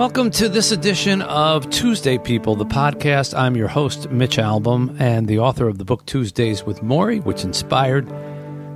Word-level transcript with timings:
Welcome 0.00 0.30
to 0.30 0.48
this 0.48 0.72
edition 0.72 1.20
of 1.20 1.68
Tuesday 1.68 2.16
People, 2.16 2.56
the 2.56 2.64
podcast. 2.64 3.38
I'm 3.38 3.54
your 3.54 3.68
host, 3.68 4.08
Mitch 4.08 4.38
Albom, 4.38 4.98
and 4.98 5.28
the 5.28 5.40
author 5.40 5.68
of 5.68 5.76
the 5.76 5.84
book 5.84 6.06
Tuesdays 6.06 6.64
with 6.64 6.80
Morrie, 6.80 7.22
which 7.22 7.44
inspired 7.44 8.08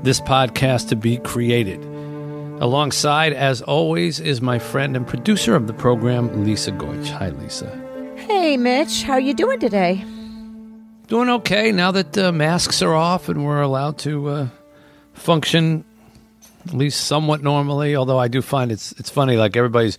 this 0.05 0.20
podcast 0.20 0.91
to 0.91 0.96
be 0.96 1.16
created. 1.16 1.82
Alongside, 2.60 3.32
as 3.32 3.62
always, 3.62 4.20
is 4.20 4.42
my 4.42 4.59
friend 4.59 4.95
and 4.95 5.06
producer 5.06 5.56
of 5.56 5.66
the 5.66 5.73
program, 5.73 6.45
Lisa 6.45 6.73
Goich. 6.73 7.09
Hi, 7.09 7.30
Lisa. 7.30 7.70
Hey, 8.16 8.59
Mitch. 8.59 9.02
How 9.04 9.16
you 9.16 9.32
doing 9.32 9.60
today? 9.60 10.04
Doing 11.06 11.30
okay 11.30 11.73
now 11.73 11.91
that 11.93 12.18
uh, 12.18 12.32
masks 12.32 12.82
are 12.82 12.93
off 12.93 13.30
and 13.30 13.46
we're 13.46 13.62
allowed 13.62 13.96
to 14.01 14.29
uh, 14.29 14.49
function 15.15 15.87
at 16.66 16.74
least 16.74 17.06
somewhat 17.06 17.43
normally. 17.43 17.96
Although 17.96 18.18
I 18.18 18.29
do 18.29 18.43
find 18.43 18.71
it's 18.71 18.93
it's 18.99 19.09
funny, 19.09 19.38
like 19.38 19.56
everybody's 19.56 19.96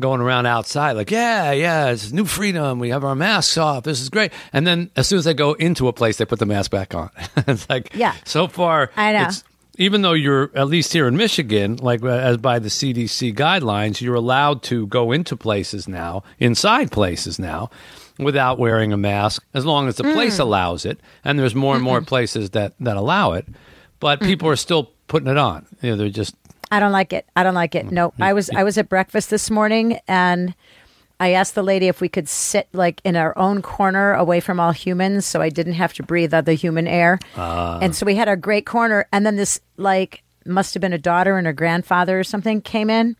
going 0.00 0.20
around 0.20 0.46
outside, 0.46 0.92
like, 0.92 1.10
yeah, 1.10 1.52
yeah, 1.52 1.88
it's 1.90 2.12
new 2.12 2.24
freedom. 2.24 2.78
We 2.78 2.88
have 2.90 3.04
our 3.04 3.14
masks 3.14 3.56
off. 3.58 3.84
This 3.84 4.00
is 4.00 4.08
great. 4.08 4.32
And 4.52 4.66
then 4.66 4.90
as 4.96 5.06
soon 5.06 5.18
as 5.18 5.24
they 5.24 5.34
go 5.34 5.52
into 5.54 5.88
a 5.88 5.92
place, 5.92 6.16
they 6.16 6.24
put 6.24 6.38
the 6.38 6.46
mask 6.46 6.70
back 6.70 6.94
on. 6.94 7.10
it's 7.46 7.68
like, 7.68 7.94
Yeah. 7.94 8.14
so 8.24 8.46
far, 8.48 8.90
I 8.96 9.12
know. 9.12 9.24
It's, 9.28 9.44
even 9.78 10.02
though 10.02 10.12
you're 10.12 10.50
at 10.54 10.68
least 10.68 10.92
here 10.92 11.08
in 11.08 11.16
Michigan, 11.16 11.76
like 11.76 12.02
uh, 12.02 12.08
as 12.08 12.36
by 12.36 12.58
the 12.58 12.68
CDC 12.68 13.34
guidelines, 13.34 14.00
you're 14.00 14.14
allowed 14.14 14.62
to 14.64 14.86
go 14.88 15.12
into 15.12 15.36
places 15.36 15.88
now, 15.88 16.24
inside 16.38 16.90
places 16.92 17.38
now, 17.38 17.70
without 18.18 18.58
wearing 18.58 18.92
a 18.92 18.96
mask, 18.98 19.42
as 19.54 19.64
long 19.64 19.88
as 19.88 19.96
the 19.96 20.04
place 20.04 20.38
allows 20.38 20.84
it. 20.84 21.00
And 21.24 21.38
there's 21.38 21.54
more 21.54 21.74
and 21.74 21.82
more 21.82 22.02
places 22.02 22.50
that 22.50 22.74
that 22.80 22.98
allow 22.98 23.32
it, 23.32 23.46
but 23.98 24.20
people 24.20 24.46
are 24.48 24.56
still 24.56 24.90
putting 25.08 25.28
it 25.30 25.38
on. 25.38 25.66
You 25.80 25.90
know, 25.92 25.96
they're 25.96 26.10
just 26.10 26.34
I 26.72 26.80
don't 26.80 26.90
like 26.92 27.12
it. 27.12 27.26
I 27.36 27.42
don't 27.44 27.54
like 27.54 27.74
it. 27.74 27.92
No, 27.92 28.12
I 28.20 28.32
was 28.32 28.50
I 28.50 28.64
was 28.64 28.78
at 28.78 28.88
breakfast 28.88 29.30
this 29.30 29.50
morning 29.50 29.98
and 30.08 30.54
I 31.20 31.32
asked 31.32 31.54
the 31.54 31.62
lady 31.62 31.86
if 31.86 32.00
we 32.00 32.08
could 32.08 32.28
sit 32.28 32.66
like 32.72 33.00
in 33.04 33.14
our 33.14 33.36
own 33.38 33.62
corner 33.62 34.12
away 34.14 34.40
from 34.40 34.58
all 34.58 34.72
humans 34.72 35.24
so 35.26 35.40
I 35.40 35.50
didn't 35.50 35.74
have 35.74 35.92
to 35.94 36.02
breathe 36.02 36.34
other 36.34 36.52
human 36.54 36.88
air. 36.88 37.18
And 37.36 37.94
so 37.94 38.04
we 38.06 38.16
had 38.16 38.26
our 38.26 38.36
great 38.36 38.66
corner 38.66 39.06
and 39.12 39.24
then 39.24 39.36
this 39.36 39.60
like 39.76 40.22
must 40.44 40.74
have 40.74 40.80
been 40.80 40.92
a 40.92 40.98
daughter 40.98 41.36
and 41.36 41.46
her 41.46 41.52
grandfather 41.52 42.18
or 42.18 42.24
something 42.24 42.60
came 42.60 42.90
in. 42.90 43.16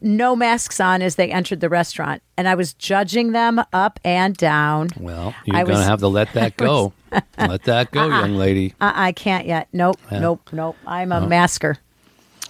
No 0.00 0.36
masks 0.36 0.78
on 0.80 1.02
as 1.02 1.16
they 1.16 1.30
entered 1.32 1.60
the 1.60 1.68
restaurant 1.68 2.22
and 2.36 2.46
I 2.48 2.54
was 2.54 2.72
judging 2.74 3.32
them 3.32 3.60
up 3.72 3.98
and 4.04 4.36
down. 4.36 4.88
well, 4.98 5.34
you're 5.44 5.56
I 5.56 5.62
gonna 5.64 5.78
was- 5.78 5.86
have 5.86 6.00
to 6.00 6.08
let 6.08 6.32
that 6.34 6.56
go. 6.58 6.92
let 7.38 7.62
that 7.64 7.90
go, 7.90 8.06
young 8.06 8.34
lady. 8.46 8.74
Uh, 8.80 8.92
I 8.94 9.12
can't 9.12 9.46
yet. 9.46 9.66
Nope, 9.72 9.96
nope, 10.12 10.50
nope. 10.52 10.76
I'm 10.86 11.10
a 11.10 11.26
masker. 11.26 11.78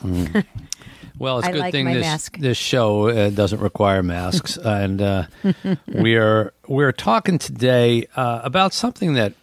Well, 1.18 1.40
it's 1.40 1.48
a 1.48 1.52
good 1.52 1.58
like 1.58 1.72
thing 1.72 1.86
this 1.86 2.00
mask. 2.00 2.38
this 2.38 2.56
show 2.56 3.08
uh, 3.08 3.30
doesn't 3.30 3.60
require 3.60 4.02
masks, 4.04 4.56
and 4.64 5.02
uh, 5.02 5.26
we're 5.88 6.52
we're 6.68 6.92
talking 6.92 7.38
today 7.38 8.06
uh, 8.14 8.40
about 8.44 8.72
something 8.72 9.14
that 9.14 9.34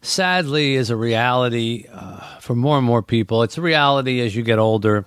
sadly 0.00 0.74
is 0.74 0.88
a 0.88 0.96
reality 0.96 1.86
uh, 1.92 2.38
for 2.40 2.54
more 2.54 2.78
and 2.78 2.86
more 2.86 3.02
people. 3.02 3.42
It's 3.42 3.58
a 3.58 3.62
reality 3.62 4.20
as 4.20 4.34
you 4.34 4.42
get 4.42 4.58
older, 4.58 5.04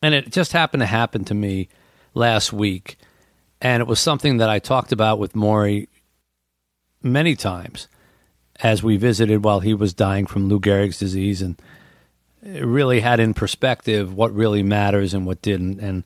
and 0.00 0.14
it 0.14 0.30
just 0.30 0.52
happened 0.52 0.82
to 0.82 0.86
happen 0.86 1.24
to 1.24 1.34
me 1.34 1.68
last 2.14 2.52
week, 2.52 2.98
and 3.60 3.80
it 3.80 3.88
was 3.88 3.98
something 3.98 4.36
that 4.36 4.48
I 4.48 4.60
talked 4.60 4.92
about 4.92 5.18
with 5.18 5.32
Morrie 5.32 5.88
many 7.02 7.34
times 7.34 7.88
as 8.60 8.82
we 8.82 8.96
visited 8.96 9.44
while 9.44 9.60
he 9.60 9.74
was 9.74 9.92
dying 9.92 10.26
from 10.26 10.48
Lou 10.48 10.60
Gehrig's 10.60 10.98
disease 10.98 11.42
and 11.42 11.60
really 12.48 13.00
had 13.00 13.20
in 13.20 13.34
perspective 13.34 14.14
what 14.14 14.34
really 14.34 14.62
matters 14.62 15.14
and 15.14 15.26
what 15.26 15.42
didn't. 15.42 15.80
And 15.80 16.04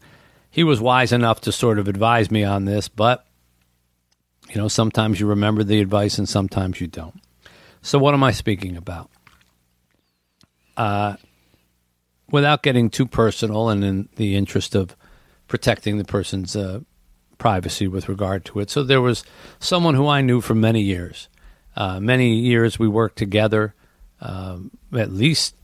he 0.50 0.64
was 0.64 0.80
wise 0.80 1.12
enough 1.12 1.40
to 1.42 1.52
sort 1.52 1.78
of 1.78 1.88
advise 1.88 2.30
me 2.30 2.44
on 2.44 2.64
this, 2.64 2.88
but 2.88 3.26
you 4.50 4.60
know, 4.60 4.68
sometimes 4.68 5.18
you 5.18 5.26
remember 5.26 5.64
the 5.64 5.80
advice 5.80 6.18
and 6.18 6.28
sometimes 6.28 6.80
you 6.80 6.86
don't. 6.86 7.20
So, 7.80 7.98
what 7.98 8.14
am 8.14 8.22
I 8.22 8.32
speaking 8.32 8.76
about? 8.76 9.10
Uh, 10.76 11.16
without 12.30 12.62
getting 12.62 12.90
too 12.90 13.06
personal 13.06 13.68
and 13.68 13.84
in 13.84 14.08
the 14.16 14.36
interest 14.36 14.74
of 14.74 14.96
protecting 15.48 15.98
the 15.98 16.04
person's 16.04 16.54
uh, 16.54 16.80
privacy 17.38 17.88
with 17.88 18.08
regard 18.08 18.44
to 18.46 18.60
it. 18.60 18.70
So, 18.70 18.82
there 18.82 19.00
was 19.00 19.24
someone 19.58 19.94
who 19.94 20.06
I 20.06 20.20
knew 20.20 20.40
for 20.40 20.54
many 20.54 20.82
years. 20.82 21.28
Uh, 21.74 21.98
many 21.98 22.34
years 22.34 22.78
we 22.78 22.88
worked 22.88 23.16
together, 23.16 23.74
um, 24.20 24.70
at 24.92 25.10
least 25.10 25.54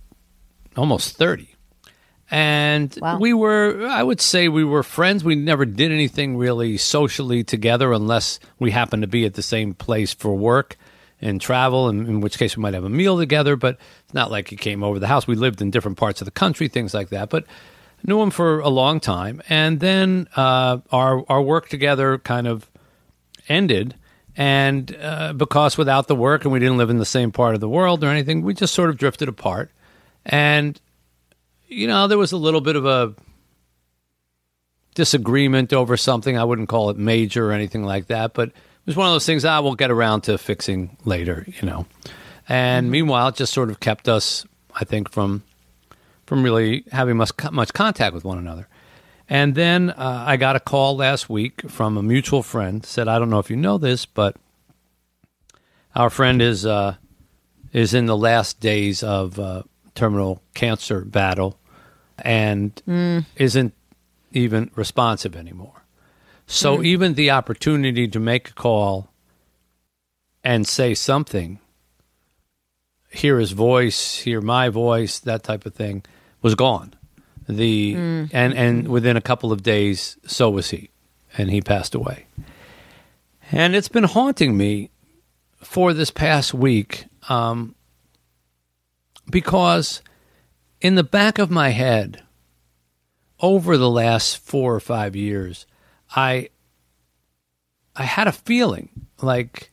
almost 0.78 1.16
30. 1.16 1.48
And 2.30 2.96
Wow. 3.00 3.18
we 3.18 3.32
were, 3.32 3.86
I 3.88 4.02
would 4.02 4.20
say, 4.20 4.48
we 4.48 4.64
were 4.64 4.82
friends. 4.82 5.24
We 5.24 5.34
never 5.34 5.64
did 5.64 5.90
anything 5.90 6.36
really 6.36 6.76
socially 6.76 7.42
together 7.42 7.92
unless 7.92 8.38
we 8.58 8.70
happened 8.70 9.02
to 9.02 9.08
be 9.08 9.24
at 9.24 9.34
the 9.34 9.42
same 9.42 9.72
place 9.74 10.12
for 10.12 10.34
work 10.34 10.76
and 11.20 11.40
travel, 11.40 11.88
and 11.88 12.06
in 12.06 12.20
which 12.20 12.38
case 12.38 12.56
we 12.56 12.62
might 12.62 12.74
have 12.74 12.84
a 12.84 12.88
meal 12.90 13.16
together. 13.18 13.56
But 13.56 13.78
it's 14.04 14.14
not 14.14 14.30
like 14.30 14.48
he 14.48 14.56
came 14.56 14.84
over 14.84 14.98
the 14.98 15.06
house. 15.06 15.26
We 15.26 15.36
lived 15.36 15.60
in 15.62 15.70
different 15.70 15.96
parts 15.96 16.20
of 16.20 16.26
the 16.26 16.30
country, 16.30 16.68
things 16.68 16.92
like 16.94 17.08
that. 17.08 17.30
But 17.30 17.44
knew 18.06 18.20
him 18.22 18.30
for 18.30 18.60
a 18.60 18.68
long 18.68 19.00
time. 19.00 19.40
And 19.48 19.80
then 19.80 20.28
uh, 20.36 20.78
our, 20.92 21.24
our 21.28 21.42
work 21.42 21.68
together 21.70 22.18
kind 22.18 22.46
of 22.46 22.70
ended. 23.48 23.94
And 24.36 24.94
uh, 25.00 25.32
because 25.32 25.76
without 25.78 26.06
the 26.06 26.14
work 26.14 26.44
and 26.44 26.52
we 26.52 26.60
didn't 26.60 26.76
live 26.76 26.90
in 26.90 26.98
the 26.98 27.04
same 27.06 27.32
part 27.32 27.54
of 27.54 27.60
the 27.60 27.68
world 27.68 28.04
or 28.04 28.08
anything, 28.08 28.42
we 28.42 28.54
just 28.54 28.74
sort 28.74 28.90
of 28.90 28.96
drifted 28.98 29.28
apart. 29.28 29.72
And, 30.28 30.78
you 31.66 31.86
know, 31.86 32.06
there 32.06 32.18
was 32.18 32.32
a 32.32 32.36
little 32.36 32.60
bit 32.60 32.76
of 32.76 32.86
a 32.86 33.14
disagreement 34.94 35.72
over 35.72 35.96
something. 35.96 36.36
I 36.36 36.44
wouldn't 36.44 36.68
call 36.68 36.90
it 36.90 36.96
major 36.96 37.50
or 37.50 37.52
anything 37.52 37.84
like 37.84 38.08
that, 38.08 38.34
but 38.34 38.48
it 38.48 38.54
was 38.84 38.96
one 38.96 39.06
of 39.06 39.14
those 39.14 39.26
things 39.26 39.44
I 39.44 39.60
will 39.60 39.74
get 39.74 39.90
around 39.90 40.22
to 40.22 40.36
fixing 40.38 40.96
later, 41.04 41.46
you 41.46 41.66
know. 41.66 41.86
And 42.48 42.90
meanwhile, 42.90 43.28
it 43.28 43.36
just 43.36 43.52
sort 43.52 43.70
of 43.70 43.80
kept 43.80 44.08
us, 44.08 44.46
I 44.74 44.84
think, 44.84 45.10
from 45.10 45.42
from 46.26 46.42
really 46.42 46.84
having 46.92 47.16
much 47.16 47.32
much 47.52 47.72
contact 47.72 48.14
with 48.14 48.24
one 48.24 48.38
another. 48.38 48.68
And 49.28 49.54
then 49.54 49.90
uh, 49.90 50.24
I 50.26 50.36
got 50.36 50.56
a 50.56 50.60
call 50.60 50.96
last 50.96 51.28
week 51.28 51.70
from 51.70 51.96
a 51.96 52.02
mutual 52.02 52.42
friend. 52.42 52.84
Said, 52.84 53.08
"I 53.08 53.18
don't 53.18 53.30
know 53.30 53.38
if 53.38 53.50
you 53.50 53.56
know 53.56 53.76
this, 53.76 54.06
but 54.06 54.36
our 55.94 56.10
friend 56.10 56.40
is 56.40 56.64
uh, 56.64 56.96
is 57.72 57.92
in 57.94 58.06
the 58.06 58.16
last 58.16 58.60
days 58.60 59.02
of 59.02 59.38
uh, 59.38 59.62
terminal 59.98 60.40
cancer 60.54 61.04
battle, 61.04 61.58
and 62.18 62.80
mm. 62.86 63.26
isn't 63.36 63.74
even 64.32 64.70
responsive 64.76 65.34
anymore. 65.34 65.82
So 66.46 66.78
mm. 66.78 66.86
even 66.86 67.14
the 67.14 67.32
opportunity 67.32 68.06
to 68.08 68.20
make 68.20 68.50
a 68.50 68.52
call 68.52 69.10
and 70.44 70.66
say 70.66 70.94
something, 70.94 71.58
hear 73.10 73.38
his 73.38 73.52
voice, 73.52 74.18
hear 74.18 74.40
my 74.40 74.68
voice, 74.68 75.18
that 75.18 75.42
type 75.42 75.66
of 75.66 75.74
thing, 75.74 76.04
was 76.42 76.54
gone. 76.54 76.94
The 77.48 77.94
mm. 77.94 78.30
and 78.32 78.54
and 78.54 78.88
within 78.88 79.16
a 79.16 79.22
couple 79.22 79.52
of 79.52 79.62
days, 79.62 80.16
so 80.26 80.50
was 80.50 80.70
he, 80.70 80.90
and 81.36 81.50
he 81.50 81.60
passed 81.60 81.94
away. 81.94 82.26
And 83.50 83.74
it's 83.74 83.88
been 83.88 84.04
haunting 84.04 84.56
me 84.56 84.90
for 85.56 85.92
this 85.92 86.10
past 86.10 86.54
week 86.54 87.06
um, 87.28 87.74
because 89.30 90.02
in 90.80 90.94
the 90.94 91.04
back 91.04 91.38
of 91.38 91.50
my 91.50 91.70
head, 91.70 92.22
over 93.40 93.76
the 93.76 93.90
last 93.90 94.38
four 94.38 94.74
or 94.74 94.80
five 94.80 95.14
years, 95.14 95.66
I 96.14 96.50
I 97.94 98.04
had 98.04 98.28
a 98.28 98.32
feeling 98.32 98.90
like, 99.20 99.72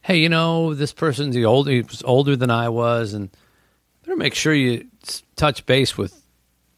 hey, 0.00 0.16
you 0.16 0.28
know, 0.28 0.74
this 0.74 0.92
person's 0.92 1.34
the 1.34 1.44
old, 1.44 1.68
he 1.68 1.82
was 1.82 2.02
older 2.04 2.36
than 2.36 2.50
I 2.50 2.70
was, 2.70 3.12
and 3.12 3.30
better 4.02 4.16
make 4.16 4.34
sure 4.34 4.54
you 4.54 4.86
touch 5.36 5.66
base 5.66 5.98
with 5.98 6.22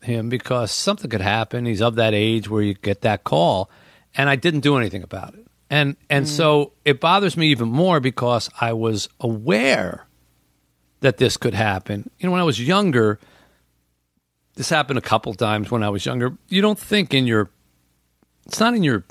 him 0.03 0.29
because 0.29 0.73
something 0.73 1.11
could 1.11 1.21
happen. 1.21 1.67
He's 1.67 1.83
of 1.83 1.95
that 1.97 2.15
age 2.15 2.49
where 2.49 2.63
you 2.63 2.75
get 2.75 3.03
that 3.03 3.25
call, 3.25 3.71
and 4.17 4.29
I 4.29 4.37
didn't 4.37 4.61
do 4.61 4.77
anything 4.77 5.03
about 5.03 5.35
it. 5.35 5.47
And 5.71 5.97
and 6.09 6.27
mm. 6.27 6.29
so 6.29 6.73
it 6.85 7.01
bothers 7.01 7.37
me 7.37 7.49
even 7.49 7.69
more 7.69 8.01
because 8.01 8.51
I 8.61 8.73
was 8.73 9.09
aware 9.21 10.08
that 11.01 11.17
this 11.19 11.37
could 11.37 11.55
happen. 11.55 12.11
You 12.19 12.27
know, 12.27 12.33
when 12.33 12.41
I 12.41 12.45
was 12.45 12.61
younger, 12.61 13.19
this 14.57 14.69
happened 14.71 14.99
a 14.99 15.03
couple 15.03 15.33
times 15.35 15.71
when 15.71 15.83
I 15.83 15.89
was 15.89 16.05
younger. 16.05 16.37
You 16.49 16.61
don't 16.63 16.79
think 16.79 17.15
in 17.15 17.27
your 17.27 17.51
it's 18.47 18.61
not 18.61 18.75
in 18.75 18.83
your 18.83 19.05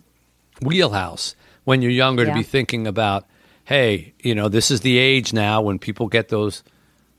wheelhouse 0.61 1.35
when 1.63 1.81
you're 1.81 1.91
younger 1.91 2.23
Yeah. 2.23 2.31
to 2.31 2.35
be 2.37 2.43
thinking 2.43 2.87
about, 2.87 3.25
hey, 3.65 4.13
you 4.19 4.33
know, 4.33 4.49
this 4.49 4.71
is 4.71 4.81
the 4.81 4.97
age 4.97 5.31
now 5.33 5.61
when 5.61 5.77
people 5.79 6.07
get 6.07 6.29
those 6.29 6.63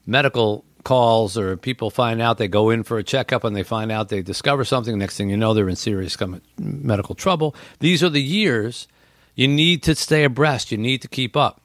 medical 0.06 0.64
calls 0.84 1.36
or 1.38 1.56
people 1.56 1.90
find 1.90 2.20
out 2.20 2.38
they 2.38 2.48
go 2.48 2.70
in 2.70 2.82
for 2.82 2.98
a 2.98 3.02
checkup 3.04 3.44
and 3.44 3.54
they 3.54 3.62
find 3.62 3.92
out 3.92 4.08
they 4.08 4.22
discover 4.22 4.64
something. 4.64 4.96
Next 4.98 5.16
thing 5.16 5.30
you 5.30 5.36
know, 5.36 5.54
they're 5.54 5.68
in 5.68 5.76
serious 5.76 6.16
medical 6.58 7.14
trouble. 7.14 7.54
These 7.80 8.02
are 8.02 8.08
the 8.08 8.22
years 8.22 8.88
you 9.34 9.46
need 9.48 9.82
to 9.84 9.94
stay 9.94 10.24
abreast. 10.24 10.72
You 10.72 10.78
need 10.78 11.02
to 11.02 11.08
keep 11.08 11.36
up. 11.36 11.60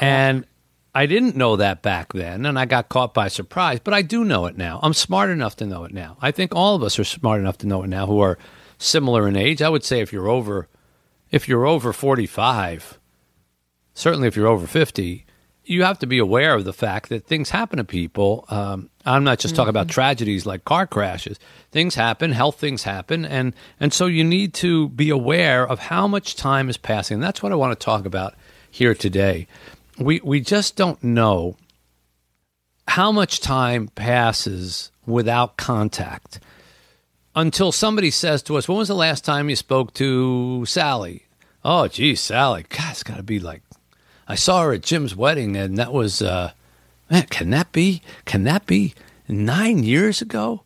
And 0.00 0.46
I 0.94 1.06
didn't 1.06 1.36
know 1.36 1.56
that 1.56 1.82
back 1.82 2.12
then, 2.12 2.44
and 2.46 2.58
I 2.58 2.64
got 2.64 2.88
caught 2.88 3.14
by 3.14 3.28
surprise, 3.28 3.78
but 3.82 3.94
I 3.94 4.02
do 4.02 4.24
know 4.24 4.46
it 4.46 4.56
now. 4.56 4.80
I'm 4.82 4.94
smart 4.94 5.30
enough 5.30 5.56
to 5.56 5.66
know 5.66 5.84
it 5.84 5.92
now. 5.92 6.16
I 6.20 6.32
think 6.32 6.54
all 6.54 6.74
of 6.74 6.82
us 6.82 6.98
are 6.98 7.04
smart 7.04 7.40
enough 7.40 7.58
to 7.58 7.66
know 7.66 7.82
it 7.84 7.88
now 7.88 8.06
who 8.06 8.20
are 8.20 8.38
similar 8.78 9.28
in 9.28 9.36
age. 9.36 9.62
I 9.62 9.68
would 9.68 9.84
say 9.84 10.00
if 10.00 10.12
you're 10.12 10.28
over 10.28 10.68
if 11.30 11.48
you're 11.48 11.64
over 11.64 11.92
45, 11.92 12.98
certainly 13.94 14.26
if 14.26 14.34
you're 14.34 14.48
over 14.48 14.66
50, 14.66 15.24
you 15.64 15.84
have 15.84 16.00
to 16.00 16.06
be 16.06 16.18
aware 16.18 16.54
of 16.54 16.64
the 16.64 16.72
fact 16.72 17.08
that 17.10 17.26
things 17.26 17.50
happen 17.50 17.76
to 17.76 17.84
people. 17.84 18.44
Um, 18.48 18.90
I'm 19.06 19.22
not 19.22 19.38
just 19.38 19.54
talking 19.54 19.70
about 19.70 19.88
tragedies 19.88 20.44
like 20.44 20.64
car 20.64 20.86
crashes. 20.86 21.38
Things 21.70 21.94
happen, 21.94 22.32
health 22.32 22.58
things 22.58 22.82
happen, 22.82 23.24
and 23.24 23.54
and 23.78 23.92
so 23.92 24.06
you 24.06 24.24
need 24.24 24.54
to 24.54 24.88
be 24.88 25.10
aware 25.10 25.64
of 25.64 25.78
how 25.78 26.08
much 26.08 26.34
time 26.34 26.68
is 26.68 26.76
passing. 26.76 27.16
And 27.16 27.22
that's 27.22 27.42
what 27.42 27.52
I 27.52 27.54
want 27.54 27.78
to 27.78 27.84
talk 27.84 28.04
about 28.04 28.34
here 28.68 28.94
today. 28.94 29.46
We 30.00 30.20
we 30.24 30.40
just 30.40 30.76
don't 30.76 31.02
know 31.04 31.56
how 32.88 33.12
much 33.12 33.40
time 33.40 33.88
passes 33.88 34.90
without 35.06 35.56
contact 35.56 36.40
until 37.36 37.70
somebody 37.70 38.10
says 38.10 38.42
to 38.44 38.56
us, 38.56 38.66
"When 38.66 38.78
was 38.78 38.88
the 38.88 38.94
last 38.94 39.24
time 39.24 39.50
you 39.50 39.56
spoke 39.56 39.92
to 39.94 40.64
Sally?" 40.66 41.26
Oh, 41.62 41.86
geez, 41.88 42.20
Sally. 42.20 42.64
God, 42.70 42.92
it's 42.92 43.02
got 43.02 43.18
to 43.18 43.22
be 43.22 43.38
like 43.38 43.62
I 44.26 44.34
saw 44.34 44.62
her 44.62 44.72
at 44.72 44.82
Jim's 44.82 45.14
wedding, 45.14 45.56
and 45.56 45.76
that 45.76 45.92
was 45.92 46.22
uh, 46.22 46.52
man. 47.10 47.24
Can 47.24 47.50
that 47.50 47.70
be? 47.70 48.00
Can 48.24 48.44
that 48.44 48.64
be 48.66 48.94
nine 49.28 49.84
years 49.84 50.22
ago? 50.22 50.62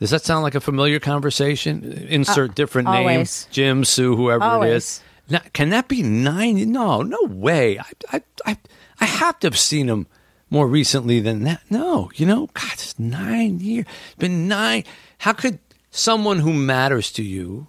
Does 0.00 0.10
that 0.10 0.22
sound 0.22 0.42
like 0.42 0.54
a 0.54 0.60
familiar 0.60 0.98
conversation? 0.98 1.84
Insert 2.08 2.54
different 2.54 2.88
names: 2.88 2.98
always. 2.98 3.48
Jim, 3.50 3.84
Sue, 3.84 4.16
whoever 4.16 4.42
it 4.42 4.48
Always. 4.48 4.72
is. 4.84 5.00
Now, 5.28 5.40
can 5.52 5.70
that 5.70 5.88
be 5.88 6.02
nine? 6.02 6.70
No, 6.70 7.02
no 7.02 7.18
way. 7.22 7.78
I, 7.78 7.92
I, 8.12 8.22
I, 8.44 8.58
I 9.00 9.04
have 9.04 9.38
to 9.40 9.46
have 9.46 9.58
seen 9.58 9.88
him 9.88 10.06
more 10.50 10.68
recently 10.68 11.20
than 11.20 11.44
that. 11.44 11.62
No, 11.70 12.10
you 12.14 12.26
know, 12.26 12.50
God, 12.52 12.72
it's 12.74 12.98
nine 12.98 13.60
years. 13.60 13.86
It's 14.06 14.18
been 14.18 14.48
nine. 14.48 14.84
How 15.18 15.32
could 15.32 15.58
someone 15.90 16.40
who 16.40 16.52
matters 16.52 17.10
to 17.12 17.22
you 17.22 17.68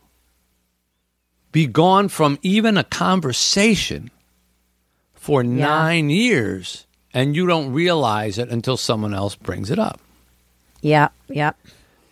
be 1.52 1.68
gone 1.68 2.10
from 2.10 2.38
even 2.42 2.78
a 2.78 2.84
conversation 2.84 4.12
for 5.14 5.44
nine 5.44 6.10
years 6.10 6.86
and 7.14 7.36
you 7.36 7.48
don't 7.48 7.72
realize 7.72 8.38
it 8.38 8.50
until 8.50 8.76
someone 8.76 9.14
else 9.14 9.36
brings 9.36 9.72
it 9.72 9.80
up? 9.80 10.02
Yeah, 10.82 11.10
yeah. 11.30 11.54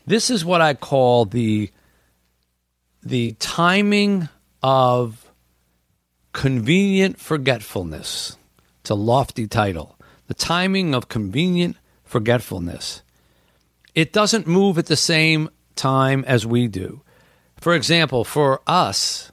This 0.06 0.30
is 0.30 0.46
what 0.46 0.62
I 0.62 0.74
call 0.74 1.26
the 1.26 1.70
the 3.04 3.34
timing 3.40 4.30
of 4.64 5.31
convenient 6.34 7.20
forgetfulness. 7.20 8.38
It's 8.82 8.90
a 8.90 8.96
lofty 8.96 9.48
title. 9.48 9.98
The 10.28 10.34
timing 10.34 10.96
of 10.96 11.10
convenient 11.10 11.78
forgetfulness. 12.04 13.02
It 13.94 14.14
doesn't 14.14 14.48
move 14.48 14.78
at 14.78 14.86
the 14.86 14.96
same 14.96 15.50
time 15.76 16.24
as 16.26 16.46
we 16.46 16.68
do. 16.68 17.02
For 17.58 17.74
example, 17.74 18.24
for 18.24 18.62
us, 18.66 19.32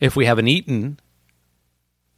if 0.00 0.16
we 0.16 0.26
haven't 0.26 0.48
eaten 0.48 0.98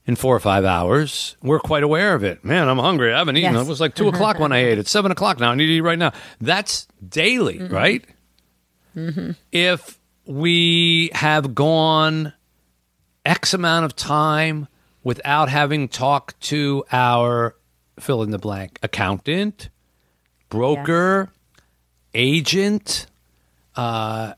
in 0.07 0.17
four 0.17 0.37
or 0.37 0.41
five 0.41 0.65
hours, 0.65 1.37
we're 1.43 1.59
quite 1.59 1.83
aware 1.83 2.15
of 2.15 2.23
it. 2.23 2.45
Man, 2.45 2.69
I'm 2.69 2.79
hungry. 2.79 3.13
I 3.13 3.19
haven't 3.19 3.37
eaten. 3.37 3.55
Yes. 3.55 3.67
It 3.67 3.69
was 3.69 3.81
like 3.81 3.95
two 3.95 4.09
o'clock 4.13 4.39
when 4.39 4.53
I 4.53 4.59
ate. 4.59 4.79
It's 4.79 4.91
seven 4.91 5.11
o'clock 5.11 5.41
now. 5.41 5.51
I 5.51 5.55
need 5.55 5.67
to 5.67 5.73
eat 5.73 5.81
right 5.81 5.99
now. 5.99 6.13
That's 6.41 6.87
daily, 7.07 7.59
mm-hmm. 7.59 7.75
right? 7.75 8.05
Mm-hmm. 8.95 9.31
If 9.51 9.99
we 10.27 11.11
have 11.15 11.55
gone 11.55 12.33
X 13.25 13.55
amount 13.55 13.85
of 13.85 13.97
time 13.97 14.69
without 15.03 15.49
having 15.49 15.89
talked 15.89 16.41
to 16.41 16.85
our 16.93 17.57
fill 17.99 18.23
in 18.23 18.31
the 18.31 18.39
blank 18.39 18.79
accountant, 18.83 19.69
broker, 20.49 21.31
agent, 22.15 23.07
uh, 23.77 24.35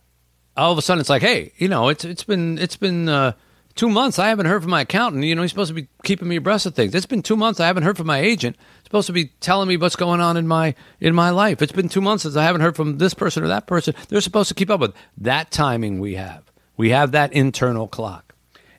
all 0.56 0.73
of 0.73 0.79
a 0.79 0.82
sudden 0.82 1.00
it's 1.00 1.11
like, 1.11 1.23
hey, 1.23 1.52
you 1.56 1.69
know, 1.69 1.88
it's 1.88 2.05
it's 2.05 2.25
been 2.25 2.58
it's 2.58 2.76
been 2.76 3.08
uh, 3.08 3.32
two 3.75 3.88
months. 3.88 4.19
I 4.19 4.29
haven't 4.29 4.46
heard 4.46 4.62
from 4.62 4.70
my 4.70 4.82
accountant. 4.82 5.25
You 5.25 5.34
know, 5.34 5.43
he's 5.43 5.50
supposed 5.50 5.70
to 5.70 5.75
be 5.75 5.88
keeping 6.05 6.29
me 6.29 6.37
abreast 6.37 6.67
of 6.67 6.75
things. 6.75 6.94
It's 6.94 7.06
been 7.06 7.23
two 7.23 7.37
months. 7.37 7.61
I 7.61 7.67
haven't 7.67 7.84
heard 7.84 7.96
from 7.96 8.06
my 8.06 8.19
agent. 8.19 8.56
He's 8.56 8.84
supposed 8.84 9.06
to 9.06 9.12
be 9.12 9.26
telling 9.40 9.69
me 9.69 9.76
what's 9.76 9.96
going 9.96 10.20
on 10.20 10.37
in 10.37 10.46
my 10.46 10.75
in 11.00 11.14
my 11.14 11.31
life. 11.31 11.62
It's 11.62 11.73
been 11.73 11.88
two 11.88 12.00
months 12.00 12.23
since 12.23 12.37
I 12.37 12.44
haven't 12.44 12.61
heard 12.61 12.76
from 12.76 12.99
this 12.99 13.14
person 13.14 13.43
or 13.43 13.49
that 13.49 13.67
person. 13.67 13.94
They're 14.08 14.20
supposed 14.20 14.49
to 14.49 14.55
keep 14.55 14.70
up 14.70 14.81
with 14.81 14.94
that 15.19 15.50
timing. 15.50 16.00
We 16.00 16.14
have 16.14 16.50
we 16.76 16.90
have 16.90 17.12
that 17.12 17.32
internal 17.32 17.88
clock. 17.88 18.31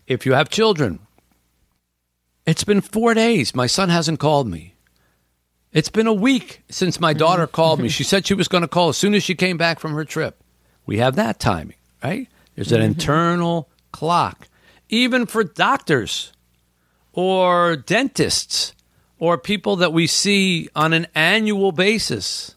If 0.08 0.26
you 0.26 0.34
have 0.34 0.50
children, 0.50 1.00
it's 2.46 2.64
been 2.64 2.82
four 2.82 3.14
days. 3.14 3.56
My 3.56 3.68
son 3.68 3.90
hasn't 3.90 4.20
called 4.20 4.48
me. 4.48 4.76
It's 5.72 5.90
been 5.90 6.08
a 6.08 6.14
week 6.14 6.62
since 6.70 7.00
my 7.00 7.14
daughter 7.14 7.44
mm-hmm. 7.44 7.56
called 7.56 7.80
me. 7.80 7.90
She 7.94 8.04
said 8.04 8.28
she 8.28 8.34
was 8.34 8.48
going 8.48 8.62
to 8.62 8.68
call 8.68 8.90
as 8.90 8.98
soon 8.98 9.16
as 9.16 9.24
she 9.24 9.36
came 9.36 9.58
back 9.58 9.80
from 9.80 9.94
her 9.94 10.06
trip. 10.06 10.42
We 10.86 10.98
have 10.98 11.16
that 11.16 11.40
timing, 11.40 11.78
right? 12.04 12.28
There's 12.56 12.72
an 12.72 12.80
mm-hmm. 12.80 12.88
internal 12.88 13.70
clock. 13.92 14.48
Even 14.90 15.26
for 15.26 15.44
doctors 15.44 16.34
or 17.14 17.76
dentists 17.76 18.74
or 19.18 19.38
people 19.38 19.78
that 19.78 19.94
we 19.94 20.06
see 20.06 20.70
on 20.76 20.94
an 20.94 21.08
annual 21.16 21.72
basis. 21.72 22.56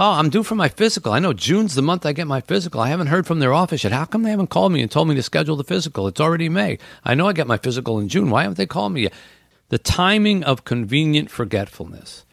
Oh, 0.00 0.12
I'm 0.12 0.30
due 0.30 0.44
for 0.44 0.54
my 0.54 0.68
physical. 0.68 1.12
I 1.12 1.18
know 1.18 1.32
June's 1.32 1.74
the 1.74 1.82
month 1.82 2.06
I 2.06 2.12
get 2.12 2.28
my 2.28 2.40
physical. 2.40 2.80
I 2.80 2.88
haven't 2.88 3.08
heard 3.08 3.26
from 3.26 3.40
their 3.40 3.52
office 3.52 3.82
yet. 3.82 3.92
How 3.92 4.04
come 4.04 4.22
they 4.22 4.30
haven't 4.30 4.48
called 4.48 4.70
me 4.70 4.80
and 4.80 4.88
told 4.88 5.08
me 5.08 5.16
to 5.16 5.22
schedule 5.24 5.56
the 5.56 5.64
physical? 5.64 6.06
It's 6.06 6.20
already 6.20 6.48
May. 6.48 6.78
I 7.04 7.16
know 7.16 7.26
I 7.26 7.32
get 7.32 7.48
my 7.48 7.56
physical 7.56 7.98
in 7.98 8.08
June. 8.08 8.30
Why 8.30 8.42
haven't 8.42 8.58
they 8.58 8.64
called 8.64 8.92
me 8.92 9.02
yet? 9.02 9.12
The 9.70 9.78
timing 9.78 10.44
of 10.44 10.64
convenient 10.64 11.32
forgetfulness. 11.32 12.24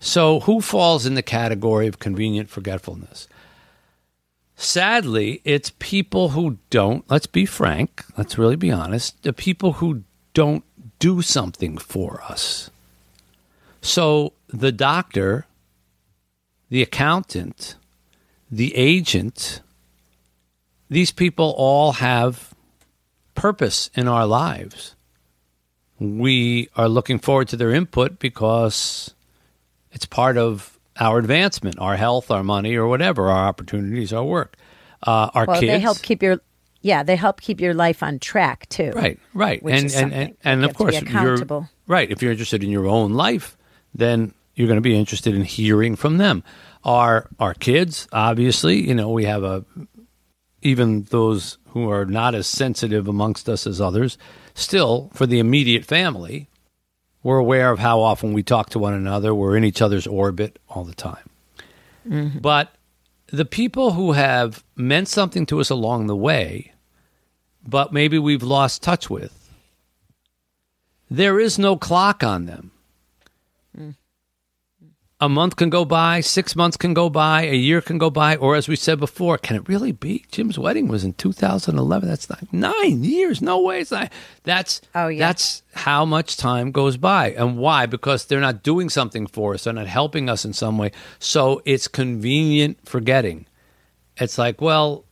So, 0.00 0.40
who 0.40 0.60
falls 0.60 1.06
in 1.06 1.14
the 1.14 1.22
category 1.22 1.86
of 1.86 1.98
convenient 1.98 2.50
forgetfulness? 2.50 3.26
Sadly, 4.54 5.40
it's 5.44 5.72
people 5.78 6.30
who 6.30 6.58
don't, 6.68 7.10
let's 7.10 7.26
be 7.26 7.46
frank, 7.46 8.04
let's 8.18 8.36
really 8.36 8.56
be 8.56 8.70
honest, 8.70 9.22
the 9.22 9.32
people 9.32 9.74
who 9.74 10.02
don't 10.34 10.62
do 10.98 11.22
something 11.22 11.78
for 11.78 12.22
us. 12.28 12.68
So, 13.80 14.34
the 14.48 14.72
doctor, 14.72 15.46
the 16.74 16.82
accountant, 16.82 17.76
the 18.50 18.74
agent, 18.74 19.60
these 20.90 21.12
people 21.12 21.54
all 21.56 21.92
have 21.92 22.52
purpose 23.36 23.90
in 23.94 24.08
our 24.08 24.26
lives. 24.26 24.96
We 26.00 26.68
are 26.74 26.88
looking 26.88 27.20
forward 27.20 27.46
to 27.50 27.56
their 27.56 27.70
input 27.70 28.18
because 28.18 29.14
it's 29.92 30.04
part 30.04 30.36
of 30.36 30.76
our 30.98 31.18
advancement, 31.18 31.78
our 31.78 31.94
health, 31.94 32.32
our 32.32 32.42
money, 32.42 32.74
or 32.74 32.88
whatever, 32.88 33.30
our 33.30 33.46
opportunities, 33.46 34.12
our 34.12 34.24
work. 34.24 34.56
Uh, 35.00 35.30
our 35.32 35.46
Well, 35.46 35.60
kids. 35.60 35.70
they 35.70 35.78
help 35.78 36.02
keep 36.02 36.24
your 36.24 36.40
yeah, 36.82 37.04
they 37.04 37.14
help 37.14 37.40
keep 37.40 37.60
your 37.60 37.74
life 37.74 38.02
on 38.02 38.18
track 38.18 38.68
too. 38.68 38.90
Right, 38.96 39.20
right, 39.32 39.62
and 39.62 39.94
and 39.94 40.12
and, 40.12 40.36
and 40.42 40.64
of 40.64 40.74
course, 40.74 41.00
you're 41.00 41.38
right. 41.86 42.10
If 42.10 42.20
you're 42.20 42.32
interested 42.32 42.64
in 42.64 42.70
your 42.70 42.88
own 42.88 43.12
life, 43.12 43.56
then 43.94 44.34
you're 44.54 44.68
going 44.68 44.76
to 44.76 44.82
be 44.82 44.98
interested 44.98 45.34
in 45.34 45.42
hearing 45.42 45.96
from 45.96 46.18
them. 46.18 46.42
Our 46.84 47.28
our 47.38 47.54
kids, 47.54 48.08
obviously, 48.12 48.86
you 48.86 48.94
know, 48.94 49.10
we 49.10 49.24
have 49.24 49.42
a 49.42 49.64
even 50.62 51.04
those 51.04 51.58
who 51.68 51.90
are 51.90 52.04
not 52.04 52.34
as 52.34 52.46
sensitive 52.46 53.08
amongst 53.08 53.48
us 53.48 53.66
as 53.66 53.80
others. 53.80 54.16
Still, 54.54 55.10
for 55.12 55.26
the 55.26 55.40
immediate 55.40 55.84
family, 55.84 56.48
we're 57.22 57.38
aware 57.38 57.70
of 57.70 57.78
how 57.78 58.00
often 58.00 58.32
we 58.32 58.42
talk 58.42 58.70
to 58.70 58.78
one 58.78 58.94
another. 58.94 59.34
We're 59.34 59.56
in 59.56 59.64
each 59.64 59.82
other's 59.82 60.06
orbit 60.06 60.58
all 60.68 60.84
the 60.84 60.94
time. 60.94 61.28
Mm-hmm. 62.08 62.38
But 62.38 62.74
the 63.26 63.44
people 63.44 63.92
who 63.92 64.12
have 64.12 64.62
meant 64.76 65.08
something 65.08 65.46
to 65.46 65.60
us 65.60 65.70
along 65.70 66.06
the 66.06 66.16
way, 66.16 66.72
but 67.66 67.92
maybe 67.92 68.18
we've 68.18 68.42
lost 68.42 68.82
touch 68.82 69.10
with, 69.10 69.50
there 71.10 71.40
is 71.40 71.58
no 71.58 71.76
clock 71.76 72.22
on 72.22 72.46
them. 72.46 72.70
Mm. 73.78 73.94
A 75.24 75.28
month 75.28 75.56
can 75.56 75.70
go 75.70 75.86
by, 75.86 76.20
six 76.20 76.54
months 76.54 76.76
can 76.76 76.92
go 76.92 77.08
by, 77.08 77.44
a 77.44 77.54
year 77.54 77.80
can 77.80 77.96
go 77.96 78.10
by, 78.10 78.36
or 78.36 78.56
as 78.56 78.68
we 78.68 78.76
said 78.76 79.00
before, 79.00 79.38
can 79.38 79.56
it 79.56 79.66
really 79.66 79.90
be? 79.90 80.26
Jim's 80.30 80.58
wedding 80.58 80.86
was 80.86 81.02
in 81.02 81.14
2011. 81.14 82.06
That's 82.06 82.28
like 82.28 82.52
nine 82.52 83.02
years. 83.02 83.40
No 83.40 83.60
way. 83.62 83.80
It's 83.80 83.90
not. 83.90 84.12
That's 84.42 84.82
Oh, 84.94 85.08
yeah. 85.08 85.26
That's 85.26 85.62
how 85.72 86.04
much 86.04 86.36
time 86.36 86.72
goes 86.72 86.98
by, 86.98 87.32
and 87.32 87.56
why? 87.56 87.86
Because 87.86 88.26
they're 88.26 88.40
not 88.40 88.62
doing 88.62 88.90
something 88.90 89.26
for 89.26 89.54
us. 89.54 89.64
They're 89.64 89.72
not 89.72 89.86
helping 89.86 90.28
us 90.28 90.44
in 90.44 90.52
some 90.52 90.76
way. 90.76 90.92
So 91.18 91.62
it's 91.64 91.88
convenient 91.88 92.78
forgetting. 92.84 93.46
It's 94.18 94.36
like, 94.36 94.60
well, 94.60 95.06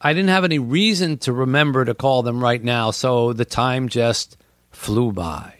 I 0.00 0.12
didn't 0.12 0.30
have 0.30 0.44
any 0.44 0.60
reason 0.60 1.18
to 1.18 1.32
remember 1.32 1.84
to 1.84 1.94
call 1.94 2.22
them 2.22 2.42
right 2.42 2.62
now, 2.62 2.92
so 2.92 3.32
the 3.32 3.44
time 3.44 3.88
just 3.88 4.36
flew 4.70 5.12
by. 5.12 5.54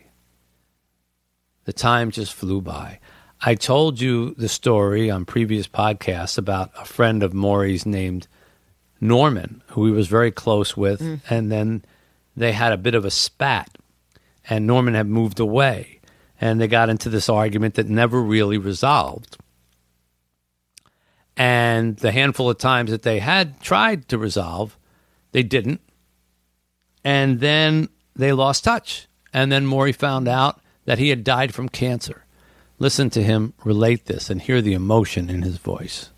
The 1.65 1.73
time 1.73 2.13
just 2.13 2.33
flew 2.33 2.61
by. 2.61 3.01
I 3.43 3.55
told 3.55 4.01
you 4.01 4.35
the 4.35 4.49
story 4.49 5.11
on 5.11 5.25
previous 5.25 5.67
podcasts 5.67 6.37
about 6.37 6.71
a 6.77 6.85
friend 6.85 7.23
of 7.23 7.33
Morrie's 7.33 7.87
named 7.87 8.29
Norman, 9.01 9.63
who 9.69 9.87
he 9.87 9.93
was 9.93 10.09
very 10.09 10.31
close 10.31 10.77
with, 10.77 11.01
mm. 11.01 11.21
and 11.31 11.51
then 11.51 11.85
they 12.37 12.53
had 12.53 12.73
a 12.73 12.77
bit 12.77 12.95
of 12.95 13.07
a 13.07 13.11
spat, 13.11 13.79
and 14.49 14.67
Norman 14.67 14.95
had 14.95 15.07
moved 15.07 15.41
away, 15.41 16.01
and 16.39 16.61
they 16.61 16.69
got 16.69 16.91
into 16.91 17.09
this 17.09 17.31
argument 17.31 17.75
that 17.75 17.89
never 17.89 18.21
really 18.21 18.59
resolved. 18.59 19.39
And 21.35 21.97
the 21.97 22.13
handful 22.13 22.51
of 22.51 22.59
times 22.59 22.91
that 22.91 23.03
they 23.03 23.21
had 23.21 23.61
tried 23.61 24.09
to 24.09 24.19
resolve, 24.19 24.77
they 25.33 25.43
didn't. 25.43 25.81
And 27.03 27.41
then 27.41 27.89
they 28.15 28.33
lost 28.33 28.65
touch. 28.65 29.09
And 29.33 29.51
then 29.51 29.67
Morrie 29.67 29.95
found 29.95 30.29
out 30.29 30.61
that 30.85 30.99
he 30.99 31.09
had 31.09 31.25
died 31.25 31.55
from 31.55 31.71
cancer. 31.71 32.27
Listen 32.83 33.11
to 33.11 33.23
him 33.23 33.53
relate 33.63 34.07
this 34.07 34.31
and 34.31 34.41
hear 34.41 34.63
the 34.63 34.73
emotion 34.73 35.29
in 35.29 35.43
his 35.43 35.59
voice. 35.59 36.09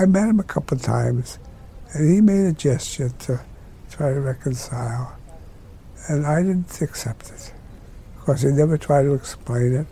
I 0.00 0.04
met 0.04 0.28
him 0.28 0.40
a 0.40 0.42
couple 0.42 0.76
of 0.76 0.82
times, 0.82 1.38
and 1.92 2.12
he 2.12 2.20
made 2.20 2.44
a 2.44 2.52
gesture 2.52 3.10
to 3.10 3.40
try 3.88 4.12
to 4.12 4.20
reconcile, 4.20 5.16
and 6.08 6.26
I 6.26 6.42
didn't 6.42 6.82
accept 6.82 7.30
it. 7.30 7.52
Of 8.16 8.24
course, 8.24 8.42
he 8.42 8.48
never 8.48 8.76
tried 8.76 9.04
to 9.04 9.14
explain 9.14 9.74
it, 9.74 9.86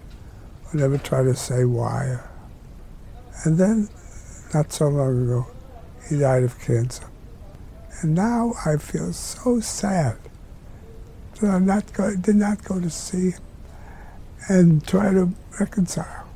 or 0.65 0.81
never 0.81 0.99
tried 0.99 1.31
to 1.31 1.37
say 1.37 1.65
why. 1.65 2.19
And 3.45 3.57
then, 3.57 3.89
not 4.53 4.73
so 4.73 4.89
long 4.89 5.23
ago, 5.23 5.47
he 6.09 6.19
died 6.19 6.43
of 6.43 6.59
cancer. 6.59 7.07
And 8.03 8.17
now 8.17 8.55
I 8.67 8.79
feel 8.79 9.13
so 9.13 9.61
sad 9.61 10.19
that 11.41 11.93
go- 11.93 12.17
did 12.17 12.35
not 12.35 12.65
go 12.65 12.81
to 12.81 12.91
see 12.91 13.31
him 13.31 13.43
and 14.49 14.87
try 14.87 15.13
to 15.13 15.33
reconcile. 15.59 16.27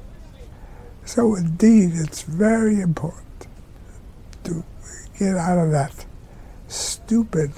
So 1.05 1.35
indeed, 1.35 1.93
it's 1.95 2.23
very 2.23 2.81
important 2.81 3.47
to 4.45 4.65
get 5.19 5.37
out 5.37 5.59
of 5.59 5.71
that 5.73 6.07
stupid 6.69 7.53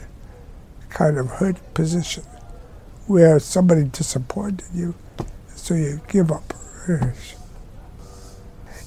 kind 0.89 1.19
of 1.19 1.29
hurt 1.29 1.75
position 1.75 2.25
where 3.07 3.39
somebody 3.39 3.85
disappointed 3.85 4.67
you, 4.73 4.95
so 5.55 5.75
you 5.75 6.01
give 6.09 6.31
up. 6.31 6.55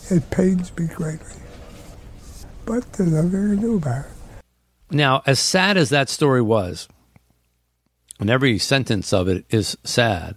It 0.10 0.29
pains 0.29 0.75
me 0.77 0.88
greatly. 0.88 1.41
But 2.65 2.91
there's 2.93 3.12
nothing 3.12 3.31
to 3.31 3.55
do 3.55 3.77
about 3.77 4.05
it. 4.05 4.12
Now, 4.91 5.24
as 5.25 5.39
sad 5.39 5.77
as 5.77 5.89
that 5.89 6.10
story 6.10 6.41
was, 6.41 6.88
and 8.19 8.29
every 8.29 8.57
sentence 8.60 9.12
of 9.13 9.27
it 9.27 9.45
is 9.50 9.77
sad, 9.84 10.36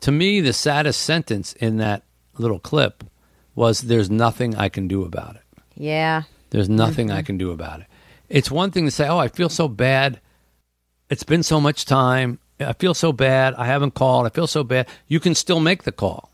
to 0.00 0.12
me, 0.12 0.40
the 0.40 0.52
saddest 0.52 1.00
sentence 1.02 1.52
in 1.54 1.76
that 1.78 2.02
little 2.38 2.58
clip 2.58 3.04
was 3.54 3.82
there's 3.82 4.10
nothing 4.10 4.56
I 4.56 4.68
can 4.68 4.88
do 4.88 5.04
about 5.04 5.36
it. 5.36 5.42
Yeah. 5.74 6.22
There's 6.50 6.68
nothing 6.68 7.08
mm-hmm. 7.08 7.18
I 7.18 7.22
can 7.22 7.38
do 7.38 7.50
about 7.50 7.80
it. 7.80 7.86
It's 8.28 8.50
one 8.50 8.70
thing 8.70 8.84
to 8.84 8.90
say, 8.90 9.08
"Oh, 9.08 9.18
I 9.18 9.28
feel 9.28 9.48
so 9.48 9.68
bad. 9.68 10.20
It's 11.08 11.24
been 11.24 11.42
so 11.42 11.60
much 11.60 11.84
time. 11.84 12.38
I 12.60 12.72
feel 12.74 12.94
so 12.94 13.12
bad. 13.12 13.54
I 13.54 13.66
haven't 13.66 13.94
called. 13.94 14.26
I 14.26 14.30
feel 14.30 14.46
so 14.46 14.62
bad." 14.62 14.88
You 15.08 15.20
can 15.20 15.34
still 15.34 15.60
make 15.60 15.82
the 15.82 15.92
call. 15.92 16.30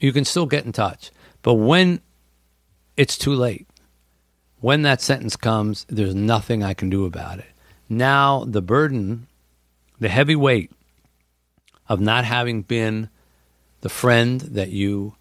You 0.00 0.12
can 0.12 0.24
still 0.24 0.46
get 0.46 0.64
in 0.64 0.72
touch. 0.72 1.10
But 1.42 1.54
when 1.54 2.00
it's 2.96 3.16
too 3.16 3.34
late, 3.34 3.66
when 4.60 4.82
that 4.82 5.00
sentence 5.00 5.36
comes, 5.36 5.86
there's 5.88 6.14
nothing 6.14 6.62
I 6.62 6.74
can 6.74 6.90
do 6.90 7.04
about 7.04 7.38
it. 7.38 7.46
Now, 7.88 8.44
the 8.44 8.62
burden, 8.62 9.28
the 10.00 10.08
heavy 10.08 10.34
weight 10.34 10.72
of 11.88 12.00
not 12.00 12.24
having 12.24 12.62
been 12.62 13.08
the 13.80 13.88
friend 13.88 14.40
that 14.40 14.70
you 14.70 15.14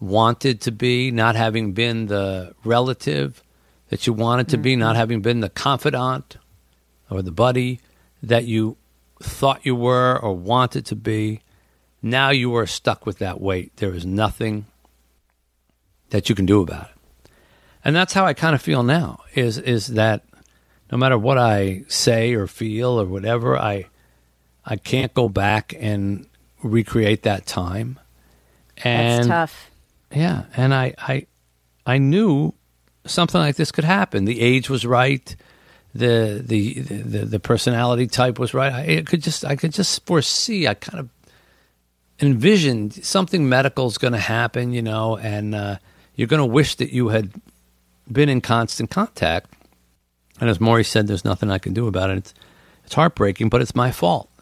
wanted 0.00 0.60
to 0.62 0.72
be, 0.72 1.10
not 1.10 1.36
having 1.36 1.72
been 1.72 2.06
the 2.06 2.54
relative 2.64 3.42
that 3.88 4.06
you 4.06 4.12
wanted 4.12 4.48
to 4.48 4.58
be, 4.58 4.76
not 4.76 4.90
mm-hmm. 4.90 4.98
having 4.98 5.20
been 5.22 5.40
the 5.40 5.48
confidant 5.48 6.36
or 7.10 7.22
the 7.22 7.32
buddy 7.32 7.80
that 8.22 8.44
you 8.44 8.76
thought 9.20 9.64
you 9.64 9.74
were 9.74 10.18
or 10.18 10.34
wanted 10.34 10.86
to 10.86 10.96
be. 10.96 11.40
Now 12.02 12.30
you 12.30 12.54
are 12.56 12.66
stuck 12.66 13.06
with 13.06 13.18
that 13.18 13.40
weight. 13.40 13.76
There 13.76 13.94
is 13.94 14.06
nothing 14.06 14.66
that 16.10 16.28
you 16.28 16.34
can 16.34 16.46
do 16.46 16.62
about 16.62 16.90
it. 16.90 17.30
And 17.84 17.96
that's 17.96 18.12
how 18.12 18.24
I 18.24 18.34
kind 18.34 18.54
of 18.54 18.62
feel 18.62 18.82
now 18.82 19.20
is 19.34 19.58
is 19.58 19.88
that 19.88 20.24
no 20.90 20.98
matter 20.98 21.18
what 21.18 21.38
I 21.38 21.84
say 21.88 22.34
or 22.34 22.46
feel 22.46 23.00
or 23.00 23.04
whatever, 23.04 23.58
I 23.58 23.86
I 24.68 24.76
can't 24.76 25.12
go 25.14 25.30
back 25.30 25.74
and 25.78 26.26
recreate 26.62 27.22
that 27.22 27.46
time. 27.46 27.98
And 28.84 29.24
That's 29.24 29.26
tough. 29.28 29.70
yeah, 30.14 30.44
and 30.56 30.74
I, 30.74 30.94
I, 30.98 31.26
I 31.86 31.98
knew 31.98 32.52
something 33.06 33.40
like 33.40 33.56
this 33.56 33.72
could 33.72 33.84
happen. 33.84 34.26
The 34.26 34.40
age 34.40 34.68
was 34.68 34.84
right, 34.84 35.34
the 35.94 36.42
the 36.44 36.80
the, 36.80 37.24
the 37.24 37.40
personality 37.40 38.06
type 38.06 38.38
was 38.38 38.52
right. 38.52 38.72
I 38.72 38.82
it 38.82 39.06
could 39.06 39.22
just 39.22 39.44
I 39.44 39.56
could 39.56 39.72
just 39.72 40.04
foresee. 40.06 40.68
I 40.68 40.74
kind 40.74 41.00
of 41.00 41.08
envisioned 42.20 42.92
something 43.04 43.48
medical 43.48 43.86
is 43.86 43.96
going 43.96 44.12
to 44.12 44.18
happen, 44.18 44.72
you 44.72 44.82
know, 44.82 45.16
and 45.16 45.54
uh, 45.54 45.78
you're 46.14 46.28
going 46.28 46.46
to 46.46 46.46
wish 46.46 46.74
that 46.76 46.92
you 46.92 47.08
had 47.08 47.30
been 48.10 48.28
in 48.28 48.40
constant 48.40 48.90
contact. 48.90 49.54
And 50.40 50.50
as 50.50 50.58
Morrie 50.58 50.86
said, 50.86 51.06
there's 51.06 51.24
nothing 51.24 51.50
I 51.50 51.58
can 51.58 51.72
do 51.72 51.86
about 51.86 52.10
it. 52.10 52.18
It's 52.18 52.34
it's 52.84 52.94
heartbreaking, 52.94 53.48
but 53.48 53.60
it's 53.60 53.74
my 53.74 53.90
fault. 53.90 54.30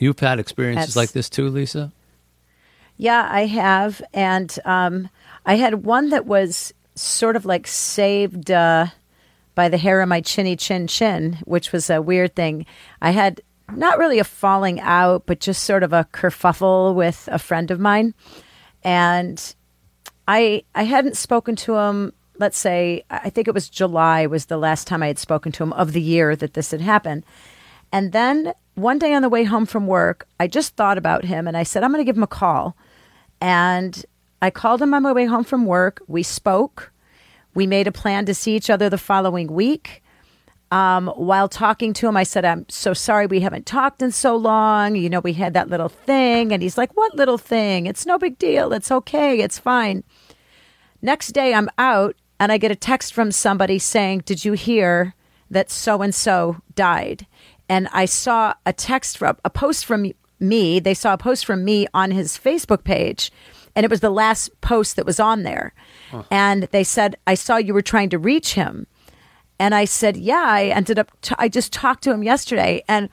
You've 0.00 0.18
had 0.18 0.40
experiences 0.40 0.94
That's- 0.94 0.96
like 0.96 1.12
this 1.12 1.30
too, 1.30 1.48
Lisa. 1.48 1.92
Yeah, 2.96 3.26
I 3.30 3.46
have, 3.46 4.02
and 4.12 4.54
um, 4.66 5.08
I 5.46 5.54
had 5.54 5.86
one 5.86 6.10
that 6.10 6.26
was 6.26 6.74
sort 6.94 7.34
of 7.34 7.46
like 7.46 7.66
saved 7.66 8.50
uh, 8.50 8.88
by 9.54 9.70
the 9.70 9.78
hair 9.78 10.02
of 10.02 10.08
my 10.08 10.20
chinny 10.20 10.54
chin 10.54 10.86
chin, 10.86 11.38
which 11.44 11.72
was 11.72 11.88
a 11.88 12.02
weird 12.02 12.34
thing. 12.34 12.66
I 13.00 13.12
had 13.12 13.40
not 13.74 13.98
really 13.98 14.18
a 14.18 14.24
falling 14.24 14.80
out, 14.80 15.24
but 15.24 15.40
just 15.40 15.64
sort 15.64 15.82
of 15.82 15.94
a 15.94 16.06
kerfuffle 16.12 16.94
with 16.94 17.26
a 17.32 17.38
friend 17.38 17.70
of 17.70 17.80
mine, 17.80 18.12
and 18.82 19.54
I 20.28 20.64
I 20.74 20.82
hadn't 20.82 21.16
spoken 21.16 21.56
to 21.56 21.76
him. 21.76 22.12
Let's 22.38 22.58
say 22.58 23.04
I 23.08 23.30
think 23.30 23.48
it 23.48 23.54
was 23.54 23.70
July 23.70 24.26
was 24.26 24.46
the 24.46 24.58
last 24.58 24.86
time 24.86 25.02
I 25.02 25.06
had 25.06 25.18
spoken 25.18 25.52
to 25.52 25.62
him 25.62 25.72
of 25.72 25.92
the 25.94 26.02
year 26.02 26.36
that 26.36 26.52
this 26.52 26.70
had 26.70 26.82
happened, 26.82 27.24
and 27.92 28.12
then 28.12 28.52
one 28.82 28.98
day 28.98 29.14
on 29.14 29.22
the 29.22 29.28
way 29.28 29.44
home 29.44 29.66
from 29.66 29.86
work, 29.86 30.26
I 30.38 30.46
just 30.46 30.76
thought 30.76 30.98
about 30.98 31.24
him 31.24 31.46
and 31.46 31.56
I 31.56 31.62
said, 31.62 31.82
I'm 31.82 31.92
going 31.92 32.00
to 32.00 32.04
give 32.04 32.16
him 32.16 32.22
a 32.22 32.28
call. 32.28 32.76
And 33.40 34.04
I 34.42 34.50
called 34.50 34.82
him 34.82 34.94
on 34.94 35.02
my 35.02 35.12
way 35.12 35.26
home 35.26 35.44
from 35.44 35.66
work. 35.66 36.02
We 36.06 36.22
spoke. 36.22 36.92
We 37.54 37.66
made 37.66 37.86
a 37.86 37.92
plan 37.92 38.26
to 38.26 38.34
see 38.34 38.54
each 38.56 38.70
other 38.70 38.88
the 38.88 38.98
following 38.98 39.52
week. 39.52 40.02
Um, 40.70 41.08
while 41.16 41.48
talking 41.48 41.92
to 41.94 42.06
him, 42.06 42.16
I 42.16 42.22
said, 42.22 42.44
I'm 42.44 42.64
so 42.68 42.94
sorry 42.94 43.26
we 43.26 43.40
haven't 43.40 43.66
talked 43.66 44.02
in 44.02 44.12
so 44.12 44.36
long. 44.36 44.94
You 44.94 45.10
know, 45.10 45.18
we 45.20 45.32
had 45.32 45.54
that 45.54 45.68
little 45.68 45.88
thing. 45.88 46.52
And 46.52 46.62
he's 46.62 46.78
like, 46.78 46.96
What 46.96 47.16
little 47.16 47.38
thing? 47.38 47.86
It's 47.86 48.06
no 48.06 48.18
big 48.18 48.38
deal. 48.38 48.72
It's 48.72 48.92
okay. 48.92 49.40
It's 49.40 49.58
fine. 49.58 50.04
Next 51.02 51.32
day, 51.32 51.54
I'm 51.54 51.68
out 51.76 52.14
and 52.38 52.52
I 52.52 52.58
get 52.58 52.70
a 52.70 52.76
text 52.76 53.12
from 53.12 53.32
somebody 53.32 53.80
saying, 53.80 54.22
Did 54.26 54.44
you 54.44 54.52
hear 54.52 55.14
that 55.50 55.70
so 55.70 56.02
and 56.02 56.14
so 56.14 56.58
died? 56.76 57.26
And 57.70 57.88
I 57.92 58.04
saw 58.04 58.52
a 58.66 58.72
text 58.72 59.16
from 59.16 59.36
a 59.44 59.48
post 59.48 59.86
from 59.86 60.10
me. 60.40 60.80
They 60.80 60.92
saw 60.94 61.14
a 61.14 61.18
post 61.18 61.46
from 61.46 61.64
me 61.64 61.86
on 61.94 62.10
his 62.10 62.36
Facebook 62.36 62.82
page. 62.84 63.30
And 63.76 63.84
it 63.84 63.90
was 63.90 64.00
the 64.00 64.10
last 64.10 64.60
post 64.60 64.96
that 64.96 65.06
was 65.06 65.20
on 65.20 65.44
there. 65.44 65.72
And 66.32 66.64
they 66.72 66.82
said, 66.82 67.14
I 67.26 67.34
saw 67.34 67.56
you 67.56 67.72
were 67.72 67.80
trying 67.82 68.10
to 68.10 68.18
reach 68.18 68.54
him. 68.54 68.88
And 69.60 69.74
I 69.74 69.84
said, 69.84 70.16
Yeah, 70.16 70.42
I 70.44 70.64
ended 70.64 70.98
up, 70.98 71.12
t- 71.22 71.34
I 71.38 71.48
just 71.48 71.72
talked 71.72 72.02
to 72.04 72.10
him 72.10 72.24
yesterday. 72.24 72.82
And 72.88 73.08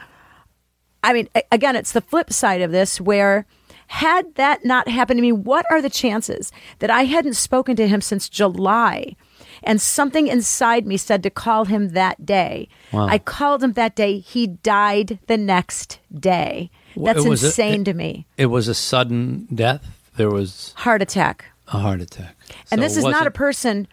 I 1.03 1.13
mean, 1.13 1.29
a- 1.35 1.43
again, 1.51 1.75
it's 1.75 1.91
the 1.91 2.01
flip 2.01 2.33
side 2.33 2.61
of 2.61 2.71
this 2.71 2.99
where 2.99 3.45
had 3.87 4.33
that 4.35 4.65
not 4.65 4.87
happened 4.87 5.19
to 5.19 5.21
me, 5.21 5.31
what 5.31 5.65
are 5.69 5.81
the 5.81 5.89
chances 5.89 6.51
that 6.79 6.89
I 6.89 7.03
hadn't 7.03 7.35
spoken 7.35 7.75
to 7.75 7.87
him 7.87 8.01
since 8.01 8.27
July? 8.27 9.15
And 9.63 9.81
something 9.81 10.27
inside 10.27 10.85
me 10.85 10.97
said 10.97 11.23
to 11.23 11.29
call 11.29 11.65
him 11.65 11.89
that 11.89 12.25
day. 12.25 12.69
I 12.93 13.17
called 13.17 13.63
him 13.63 13.73
that 13.73 13.95
day. 13.95 14.19
He 14.19 14.47
died 14.47 15.19
the 15.27 15.37
next 15.37 15.99
day. 16.13 16.69
That's 16.95 17.25
was 17.25 17.43
a- 17.43 17.47
insane 17.47 17.81
it- 17.81 17.85
to 17.85 17.93
me. 17.93 18.25
It 18.37 18.47
was 18.47 18.67
a 18.67 18.73
sudden 18.73 19.47
death. 19.53 20.09
There 20.15 20.29
was 20.31 20.73
Heart 20.77 21.01
attack. 21.03 21.45
a 21.67 21.79
heart 21.79 22.01
attack. 22.01 22.35
And 22.71 22.79
So 22.79 22.83
this 22.83 22.97
is 22.97 23.03
not 23.03 23.27
a 23.27 23.31
person 23.31 23.87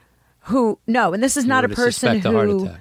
who, 0.48 0.78
no, 0.86 1.12
and 1.12 1.22
this 1.22 1.36
is 1.36 1.44
not 1.44 1.64
a 1.64 1.68
person 1.68 2.16
a 2.16 2.20
who. 2.20 2.64
attack. 2.66 2.80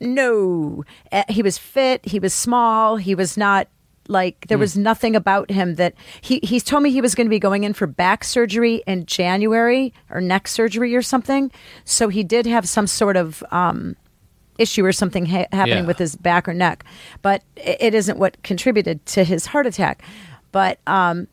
No, 0.00 0.84
Uh, 1.10 1.24
he 1.28 1.42
was 1.42 1.58
fit. 1.58 2.04
He 2.06 2.18
was 2.18 2.32
small. 2.32 2.96
He 2.96 3.14
was 3.14 3.36
not 3.36 3.68
like 4.08 4.46
there 4.48 4.58
was 4.58 4.76
nothing 4.76 5.14
about 5.14 5.50
him 5.50 5.76
that 5.76 5.94
he 6.20 6.40
he's 6.42 6.64
told 6.64 6.82
me 6.82 6.90
he 6.90 7.00
was 7.00 7.14
going 7.14 7.26
to 7.26 7.30
be 7.30 7.38
going 7.38 7.64
in 7.64 7.72
for 7.74 7.86
back 7.86 8.24
surgery 8.24 8.82
in 8.86 9.06
January 9.06 9.92
or 10.10 10.20
neck 10.20 10.48
surgery 10.48 10.96
or 10.96 11.02
something. 11.02 11.50
So 11.84 12.08
he 12.08 12.24
did 12.24 12.46
have 12.46 12.68
some 12.68 12.86
sort 12.86 13.16
of 13.16 13.44
um, 13.50 13.96
issue 14.58 14.84
or 14.84 14.92
something 14.92 15.26
ha- 15.26 15.46
happening 15.52 15.84
Yeah. 15.84 15.86
with 15.86 15.98
his 15.98 16.16
back 16.16 16.48
or 16.48 16.54
neck, 16.54 16.84
but 17.22 17.42
it, 17.56 17.76
it 17.80 17.94
isn't 17.94 18.18
what 18.18 18.42
contributed 18.42 19.04
to 19.06 19.24
his 19.24 19.46
heart 19.46 19.66
attack. 19.66 20.02
But 20.50 20.80
um, 20.86 21.28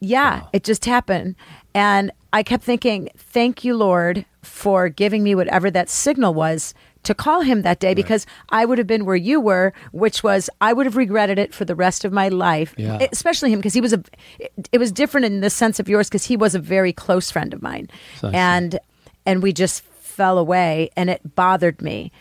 yeah, 0.00 0.44
it 0.52 0.64
just 0.64 0.84
happened. 0.86 1.36
And 1.74 2.10
I 2.32 2.42
kept 2.42 2.64
thinking, 2.64 3.10
thank 3.16 3.64
you, 3.64 3.76
Lord, 3.76 4.24
for 4.42 4.88
giving 4.88 5.22
me 5.22 5.34
whatever 5.34 5.70
that 5.70 5.88
signal 5.88 6.34
was 6.34 6.74
to 7.08 7.14
call 7.14 7.40
him 7.40 7.62
that 7.62 7.80
day 7.80 7.94
because 7.94 8.26
I 8.50 8.66
would 8.66 8.76
have 8.76 8.86
been 8.86 9.06
where 9.06 9.16
you 9.16 9.40
were, 9.40 9.72
which 9.92 10.22
was 10.22 10.50
I 10.60 10.74
would 10.74 10.84
have 10.84 10.94
regretted 10.96 11.38
it 11.38 11.54
for 11.54 11.64
the 11.64 11.74
rest 11.74 12.04
of 12.04 12.12
my 12.12 12.28
life. 12.28 12.74
Yeah. 12.76 12.98
Especially 13.10 13.50
him 13.50 13.58
because 13.58 13.72
he 13.72 13.80
was 13.80 13.94
a, 13.94 14.04
it, 14.38 14.52
it 14.72 14.78
was 14.78 14.92
different 14.92 15.24
in 15.24 15.40
the 15.40 15.48
sense 15.48 15.80
of 15.80 15.88
yours 15.88 16.08
because 16.08 16.26
he 16.26 16.36
was 16.36 16.54
a 16.54 16.58
very 16.58 16.92
close 16.92 17.30
friend 17.30 17.54
of 17.54 17.62
mine. 17.62 17.88
So 18.20 18.28
and, 18.28 18.78
and 19.24 19.42
we 19.42 19.54
just 19.54 19.82
fell 19.84 20.36
away 20.36 20.90
and 20.96 21.08
it 21.08 21.34
bothered 21.34 21.80
me. 21.80 22.12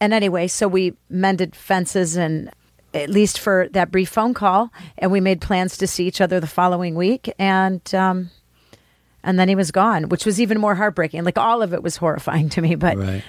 And 0.00 0.12
anyway, 0.12 0.48
so 0.48 0.66
we 0.66 0.94
mended 1.08 1.54
fences 1.54 2.16
and 2.16 2.50
at 2.92 3.10
least 3.10 3.38
for 3.38 3.68
that 3.70 3.92
brief 3.92 4.08
phone 4.08 4.34
call, 4.34 4.72
and 4.98 5.12
we 5.12 5.20
made 5.20 5.40
plans 5.40 5.76
to 5.76 5.86
see 5.86 6.08
each 6.08 6.20
other 6.20 6.40
the 6.40 6.48
following 6.48 6.96
week. 6.96 7.32
And 7.38 7.82
um, 7.94 8.30
and 9.22 9.38
then 9.38 9.48
he 9.48 9.54
was 9.54 9.70
gone, 9.70 10.08
which 10.08 10.24
was 10.26 10.40
even 10.40 10.58
more 10.58 10.74
heartbreaking. 10.74 11.24
Like 11.24 11.38
all 11.38 11.62
of 11.62 11.72
it 11.72 11.82
was 11.82 11.96
horrifying 11.96 12.48
to 12.50 12.62
me, 12.62 12.74
but 12.74 12.96
Right. 12.96 13.22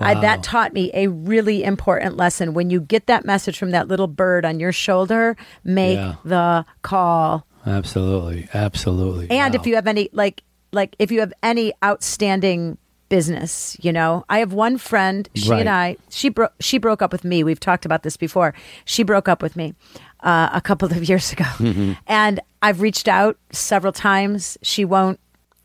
I, 0.00 0.14
that 0.20 0.42
taught 0.42 0.72
me 0.72 0.90
a 0.94 1.08
really 1.08 1.62
important 1.62 2.16
lesson. 2.16 2.54
When 2.54 2.70
you 2.70 2.80
get 2.80 3.06
that 3.06 3.24
message 3.24 3.58
from 3.58 3.70
that 3.72 3.88
little 3.88 4.06
bird 4.08 4.44
on 4.44 4.58
your 4.60 4.72
shoulder, 4.72 5.36
make 5.64 5.96
Yeah. 5.98 6.14
the 6.24 6.64
call. 6.82 7.46
Absolutely. 7.66 8.48
Absolutely. 8.54 9.30
And 9.30 9.54
Wow. 9.54 9.60
if 9.60 9.66
you 9.66 9.74
have 9.74 9.86
any 9.86 10.08
like 10.12 10.42
like 10.72 10.96
if 10.98 11.10
you 11.10 11.20
have 11.20 11.32
any 11.42 11.72
outstanding 11.84 12.78
business, 13.08 13.76
you 13.82 13.92
know, 13.92 14.24
I 14.28 14.38
have 14.38 14.52
one 14.52 14.78
friend. 14.78 15.28
She 15.34 15.50
Right. 15.50 15.60
and 15.60 15.68
I 15.68 15.96
she 16.10 16.28
broke 16.28 16.52
she 16.60 16.78
broke 16.78 17.02
up 17.02 17.12
with 17.12 17.24
me. 17.24 17.42
We've 17.44 17.60
talked 17.60 17.84
about 17.84 18.02
this 18.02 18.16
before. 18.16 18.54
She 18.84 19.02
broke 19.02 19.28
up 19.28 19.42
with 19.42 19.56
me 19.56 19.74
uh, 20.20 20.48
a 20.52 20.60
couple 20.60 20.90
of 20.90 21.02
years 21.08 21.32
ago, 21.32 21.44
Mm-hmm. 21.58 21.92
and 22.06 22.40
I've 22.62 22.80
reached 22.80 23.08
out 23.08 23.36
several 23.52 23.92
times. 23.92 24.56
She 24.62 24.84
won't. 24.84 25.18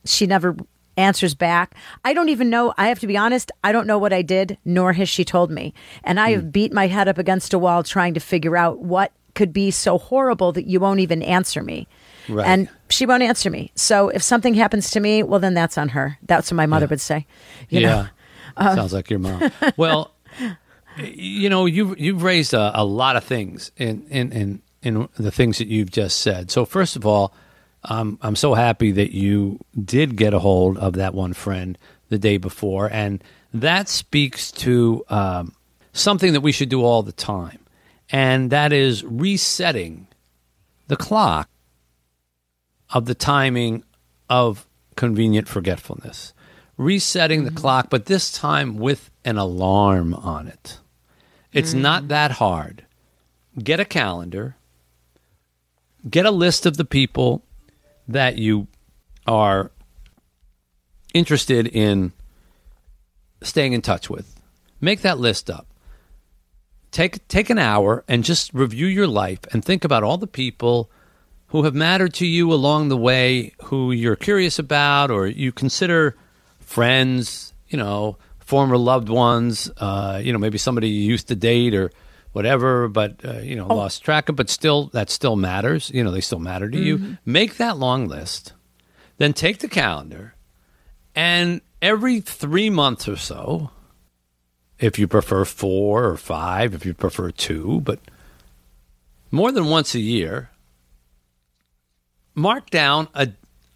She 0.05 0.25
never 0.27 0.55
answers 0.97 1.35
back. 1.35 1.75
I 2.03 2.13
don't 2.13 2.29
even 2.29 2.49
know. 2.49 2.73
I 2.77 2.87
have 2.87 2.99
to 2.99 3.07
be 3.07 3.17
honest. 3.17 3.51
I 3.63 3.71
don't 3.71 3.87
know 3.87 3.97
what 3.97 4.13
I 4.13 4.21
did, 4.21 4.57
nor 4.65 4.93
has 4.93 5.09
she 5.09 5.25
told 5.25 5.51
me. 5.51 5.73
And 6.03 6.19
I 6.19 6.29
Hmm. 6.29 6.33
have 6.35 6.51
beat 6.51 6.73
my 6.73 6.87
head 6.87 7.07
up 7.07 7.17
against 7.17 7.53
a 7.53 7.59
wall 7.59 7.83
trying 7.83 8.13
to 8.13 8.19
figure 8.19 8.55
out 8.57 8.79
what 8.79 9.11
could 9.33 9.51
be 9.51 9.69
so 9.71 9.97
horrible 9.97 10.51
that 10.53 10.65
you 10.65 10.79
won't 10.79 11.01
even 11.01 11.21
answer 11.21 11.61
me. 11.61 11.87
Right. 12.29 12.47
And 12.47 12.69
she 12.89 13.05
won't 13.05 13.21
answer 13.23 13.49
me. 13.49 13.71
So 13.75 14.07
if 14.09 14.23
something 14.23 14.53
happens 14.53 14.89
to 14.91 14.99
me, 14.99 15.23
well, 15.23 15.39
then 15.41 15.53
that's 15.53 15.77
on 15.77 15.89
her. 15.89 16.17
That's 16.23 16.49
what 16.51 16.55
my 16.55 16.65
mother 16.65 16.87
would 16.87 17.01
say. 17.01 17.27
You 17.69 17.81
yeah. 17.81 17.87
know? 17.89 18.07
Uh, 18.57 18.75
Sounds 18.75 18.93
like 18.93 19.09
your 19.09 19.19
mom. 19.19 19.51
well, 19.77 20.13
you 20.97 21.49
know, 21.49 21.65
you've 21.65 21.99
you've 21.99 22.23
raised 22.23 22.53
a, 22.53 22.71
a 22.79 22.85
lot 22.85 23.17
of 23.17 23.23
things 23.25 23.71
in, 23.75 24.05
in 24.09 24.31
in 24.31 24.61
in 24.81 25.09
the 25.17 25.31
things 25.31 25.57
that 25.57 25.67
you've 25.67 25.91
just 25.91 26.21
said. 26.21 26.49
So 26.49 26.63
first 26.63 26.95
of 26.95 27.05
all, 27.05 27.33
um, 27.89 28.19
I'm 28.21 28.35
so 28.35 28.53
happy 28.53 28.91
that 28.91 29.11
you 29.11 29.59
did 29.83 30.15
get 30.15 30.33
a 30.33 30.39
hold 30.39 30.77
of 30.77 30.93
that 30.93 31.13
one 31.13 31.33
friend 31.33 31.77
the 32.09 32.17
day 32.17 32.37
before, 32.37 32.89
and 32.91 33.23
that 33.53 33.89
speaks 33.89 34.51
to 34.51 35.03
um, 35.09 35.53
something 35.93 36.33
that 36.33 36.41
we 36.41 36.51
should 36.51 36.69
do 36.69 36.83
all 36.83 37.03
the 37.03 37.11
time, 37.11 37.59
and 38.09 38.51
that 38.51 38.73
is 38.73 39.03
resetting 39.03 40.07
the 40.87 40.97
clock 40.97 41.49
of 42.89 43.05
the 43.05 43.15
timing 43.15 43.83
of 44.29 44.65
convenient 44.95 45.47
forgetfulness. 45.47 46.33
Resetting 46.77 47.45
the 47.45 47.51
clock, 47.51 47.89
but 47.89 48.05
this 48.05 48.31
time 48.31 48.77
with 48.77 49.09
an 49.23 49.37
alarm 49.37 50.13
on 50.13 50.47
it. 50.47 50.79
It's 51.53 51.73
not 51.73 52.09
that 52.09 52.31
hard. 52.31 52.85
Get 53.57 53.79
a 53.79 53.85
calendar, 53.85 54.57
get 56.09 56.25
a 56.25 56.31
list 56.31 56.65
of 56.65 56.75
the 56.75 56.83
people 56.83 57.44
that 58.07 58.37
you 58.37 58.67
are 59.25 59.71
interested 61.13 61.67
in 61.67 62.11
staying 63.41 63.73
in 63.73 63.81
touch 63.81 64.09
with. 64.09 64.39
Make 64.81 65.01
that 65.01 65.19
list 65.19 65.49
up. 65.49 65.67
Take 66.91 67.27
take 67.27 67.49
an 67.49 67.57
hour 67.57 68.03
and 68.07 68.23
just 68.23 68.53
review 68.53 68.87
your 68.87 69.07
life 69.07 69.39
and 69.51 69.63
think 69.63 69.83
about 69.83 70.03
all 70.03 70.17
the 70.17 70.27
people 70.27 70.89
who 71.47 71.63
have 71.63 71.75
mattered 71.75 72.13
to 72.15 72.25
you 72.25 72.51
along 72.51 72.89
the 72.89 72.97
way, 72.97 73.53
who 73.65 73.91
you're 73.91 74.15
curious 74.15 74.59
about 74.59 75.11
or 75.11 75.27
you 75.27 75.51
consider 75.51 76.15
friends, 76.59 77.53
you 77.67 77.77
know, 77.77 78.17
former 78.39 78.77
loved 78.77 79.09
ones, 79.09 79.69
uh, 79.77 80.19
you 80.23 80.31
know, 80.31 80.39
maybe 80.39 80.57
somebody 80.57 80.89
you 80.89 81.01
used 81.09 81.27
to 81.27 81.35
date 81.35 81.73
or 81.73 81.91
whatever, 82.35 82.87
but 82.89 83.23
uh, 83.23 83.39
you 83.39 83.55
know, 83.55 83.65
lost 83.67 84.03
track 84.03 84.27
of, 84.29 84.35
but 84.35 84.49
still 84.49 84.87
that 84.87 85.09
still 85.09 85.35
matters. 85.37 85.89
You 85.93 86.03
know, 86.03 86.11
they 86.11 86.21
still 86.21 86.39
matter 86.39 86.69
to 86.69 86.77
you. 86.77 87.17
Make 87.25 87.55
that 87.57 87.77
long 87.77 88.07
list. 88.07 88.53
Then 89.17 89.31
take 89.33 89.59
the 89.59 89.69
calendar 89.69 90.35
and 91.15 91.61
every 91.81 92.19
3 92.19 92.69
months 92.69 93.07
or 93.07 93.15
so, 93.15 93.69
if 94.79 94.99
you 94.99 95.07
prefer 95.07 95.45
4 95.45 96.03
or 96.03 96.17
5, 96.17 96.73
if 96.73 96.85
you 96.85 96.93
prefer 96.93 97.31
2, 97.31 97.79
but 97.81 97.99
more 99.31 99.53
than 99.53 99.67
once 99.69 99.95
a 99.95 99.99
year, 100.01 100.49
mark 102.33 102.69
down 102.69 103.07
a, 103.13 103.29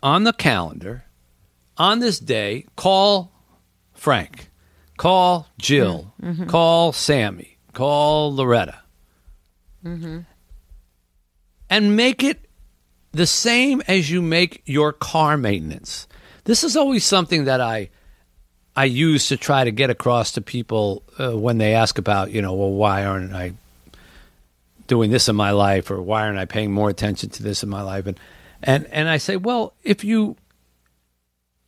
on 0.03 0.25
the 0.25 0.33
calendar 0.33 1.05
on 1.77 1.99
this 1.99 2.19
day, 2.19 2.65
call 2.75 3.31
Frank, 3.93 4.49
call 4.97 5.47
Jill, 5.57 6.13
call 6.47 6.91
Sammy, 6.91 7.57
call 7.73 8.33
Loretta, 8.35 8.79
and 11.69 11.95
make 11.95 12.23
it 12.23 12.39
the 13.11 13.25
same 13.27 13.81
as 13.87 14.09
you 14.09 14.21
make 14.21 14.61
your 14.65 14.91
car 14.93 15.37
maintenance. 15.37 16.07
This 16.43 16.63
is 16.63 16.75
always 16.75 17.03
something 17.05 17.45
that 17.45 17.61
I 17.61 17.89
I 18.75 18.85
use 18.85 19.27
to 19.27 19.37
try 19.37 19.63
to 19.63 19.71
get 19.71 19.89
across 19.89 20.31
to 20.33 20.41
people 20.41 21.03
uh, 21.19 21.35
when 21.37 21.57
they 21.57 21.73
ask 21.73 21.97
about, 21.97 22.31
you 22.31 22.41
know, 22.41 22.53
well, 22.53 22.71
why 22.71 23.03
aren't 23.03 23.33
I 23.33 23.53
doing 24.87 25.11
this 25.11 25.27
in 25.27 25.35
my 25.35 25.51
life, 25.51 25.91
or 25.91 26.01
why 26.01 26.21
aren't 26.23 26.37
I 26.37 26.45
paying 26.45 26.71
more 26.71 26.89
attention 26.89 27.29
to 27.31 27.43
this 27.43 27.61
in 27.63 27.69
my 27.69 27.81
life? 27.81 28.07
And 28.07 28.19
and 28.63 28.85
and 28.87 29.09
I 29.09 29.17
say, 29.17 29.35
well, 29.37 29.73
if 29.83 30.03
you 30.03 30.35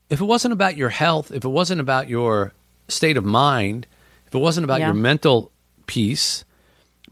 if 0.09 0.21
it 0.21 0.25
wasn't 0.25 0.53
about 0.53 0.77
your 0.77 0.89
health, 0.89 1.31
if 1.31 1.43
it 1.45 1.49
wasn't 1.49 1.81
about 1.81 2.07
your 2.09 2.53
state 2.87 3.17
of 3.17 3.23
mind, 3.25 3.87
if 4.27 4.35
it 4.35 4.39
wasn't 4.39 4.63
about 4.65 4.79
Yeah. 4.79 4.87
your 4.87 4.95
mental 4.95 5.50
peace, 5.91 6.45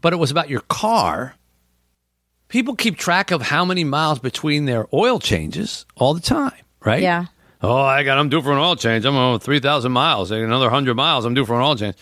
but 0.00 0.14
it 0.14 0.16
was 0.16 0.30
about 0.30 0.48
your 0.48 0.62
car. 0.62 1.34
People 2.48 2.74
keep 2.74 2.96
track 2.96 3.30
of 3.30 3.42
how 3.42 3.62
many 3.66 3.84
miles 3.84 4.18
between 4.18 4.64
their 4.64 4.86
oil 4.92 5.18
changes 5.18 5.84
all 5.96 6.14
the 6.14 6.20
time, 6.20 6.64
right? 6.82 7.02
Yeah. 7.02 7.26
Oh, 7.60 7.76
I 7.76 8.04
got. 8.04 8.18
I'm 8.18 8.30
due 8.30 8.40
for 8.40 8.52
an 8.52 8.58
oil 8.58 8.74
change. 8.74 9.04
I'm 9.04 9.14
on 9.16 9.38
three 9.38 9.60
thousand 9.60 9.92
miles. 9.92 10.30
Another 10.30 10.70
hundred 10.70 10.94
miles. 10.94 11.26
I'm 11.26 11.34
due 11.34 11.44
for 11.44 11.56
an 11.56 11.60
oil 11.62 11.76
change. 11.76 11.96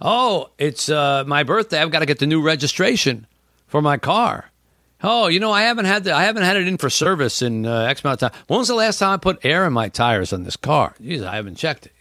Oh, 0.00 0.50
it's 0.58 0.88
uh, 0.88 1.22
my 1.24 1.44
birthday. 1.44 1.80
I've 1.80 1.92
got 1.92 2.00
to 2.00 2.06
get 2.06 2.18
the 2.18 2.26
new 2.26 2.42
registration 2.42 3.28
for 3.68 3.80
my 3.80 3.96
car. 3.96 4.50
Oh, 5.04 5.28
you 5.28 5.38
know, 5.38 5.52
I 5.52 5.62
haven't 5.62 5.84
had 5.84 6.02
the, 6.02 6.12
I 6.12 6.24
haven't 6.24 6.42
had 6.42 6.56
it 6.56 6.66
in 6.66 6.78
for 6.78 6.90
service 6.90 7.42
in 7.42 7.64
uh, 7.64 7.82
X 7.82 8.02
amount 8.02 8.22
of 8.22 8.32
time. 8.32 8.40
When 8.48 8.58
was 8.58 8.68
the 8.68 8.74
last 8.74 8.98
time 8.98 9.12
I 9.12 9.16
put 9.18 9.44
air 9.44 9.64
in 9.66 9.72
my 9.72 9.88
tires 9.88 10.32
on 10.32 10.42
this 10.42 10.56
car? 10.56 10.96
Jeez, 11.00 11.24
I 11.24 11.36
haven't 11.36 11.56
checked 11.56 11.86
it. 11.86 11.92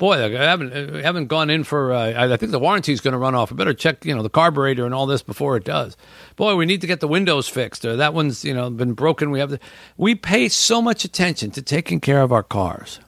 Boy, 0.00 0.14
I 0.14 0.30
haven't 0.30 0.72
I 0.72 1.02
haven't 1.02 1.26
gone 1.26 1.50
in 1.50 1.62
for. 1.62 1.92
Uh, 1.92 2.24
I 2.32 2.34
think 2.38 2.52
the 2.52 2.58
warranty 2.58 2.90
is 2.90 3.02
going 3.02 3.12
to 3.12 3.18
run 3.18 3.34
off. 3.34 3.52
I 3.52 3.54
better 3.54 3.74
check, 3.74 4.02
you 4.06 4.14
know, 4.14 4.22
the 4.22 4.30
carburetor 4.30 4.86
and 4.86 4.94
all 4.94 5.04
this 5.04 5.20
before 5.20 5.58
it 5.58 5.64
does. 5.64 5.94
Boy, 6.36 6.54
we 6.56 6.64
need 6.64 6.80
to 6.80 6.86
get 6.86 7.00
the 7.00 7.06
windows 7.06 7.48
fixed. 7.48 7.84
Or 7.84 7.96
that 7.96 8.14
one's, 8.14 8.42
you 8.42 8.54
know, 8.54 8.70
been 8.70 8.94
broken. 8.94 9.30
We 9.30 9.40
have. 9.40 9.50
The, 9.50 9.60
we 9.98 10.14
pay 10.14 10.48
so 10.48 10.80
much 10.80 11.04
attention 11.04 11.50
to 11.50 11.60
taking 11.60 12.00
care 12.00 12.22
of 12.22 12.32
our 12.32 12.42
cars, 12.42 12.98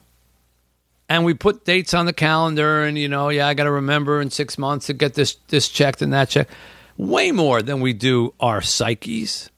and 1.09 1.25
we 1.25 1.33
put 1.33 1.65
dates 1.65 1.95
on 1.95 2.05
the 2.05 2.13
calendar. 2.13 2.83
And 2.83 2.95
you 2.95 3.09
know, 3.09 3.29
yeah, 3.29 3.47
I 3.47 3.55
got 3.55 3.63
to 3.63 3.71
remember 3.71 4.21
in 4.21 4.29
six 4.29 4.59
months 4.59 4.85
to 4.85 4.93
get 4.93 5.15
this 5.15 5.33
this 5.47 5.69
checked 5.69 6.03
and 6.03 6.13
that 6.13 6.29
checked. 6.29 6.51
Way 6.95 7.31
more 7.31 7.63
than 7.63 7.79
we 7.81 7.93
do 7.93 8.35
our 8.39 8.61
psyches, 8.61 9.49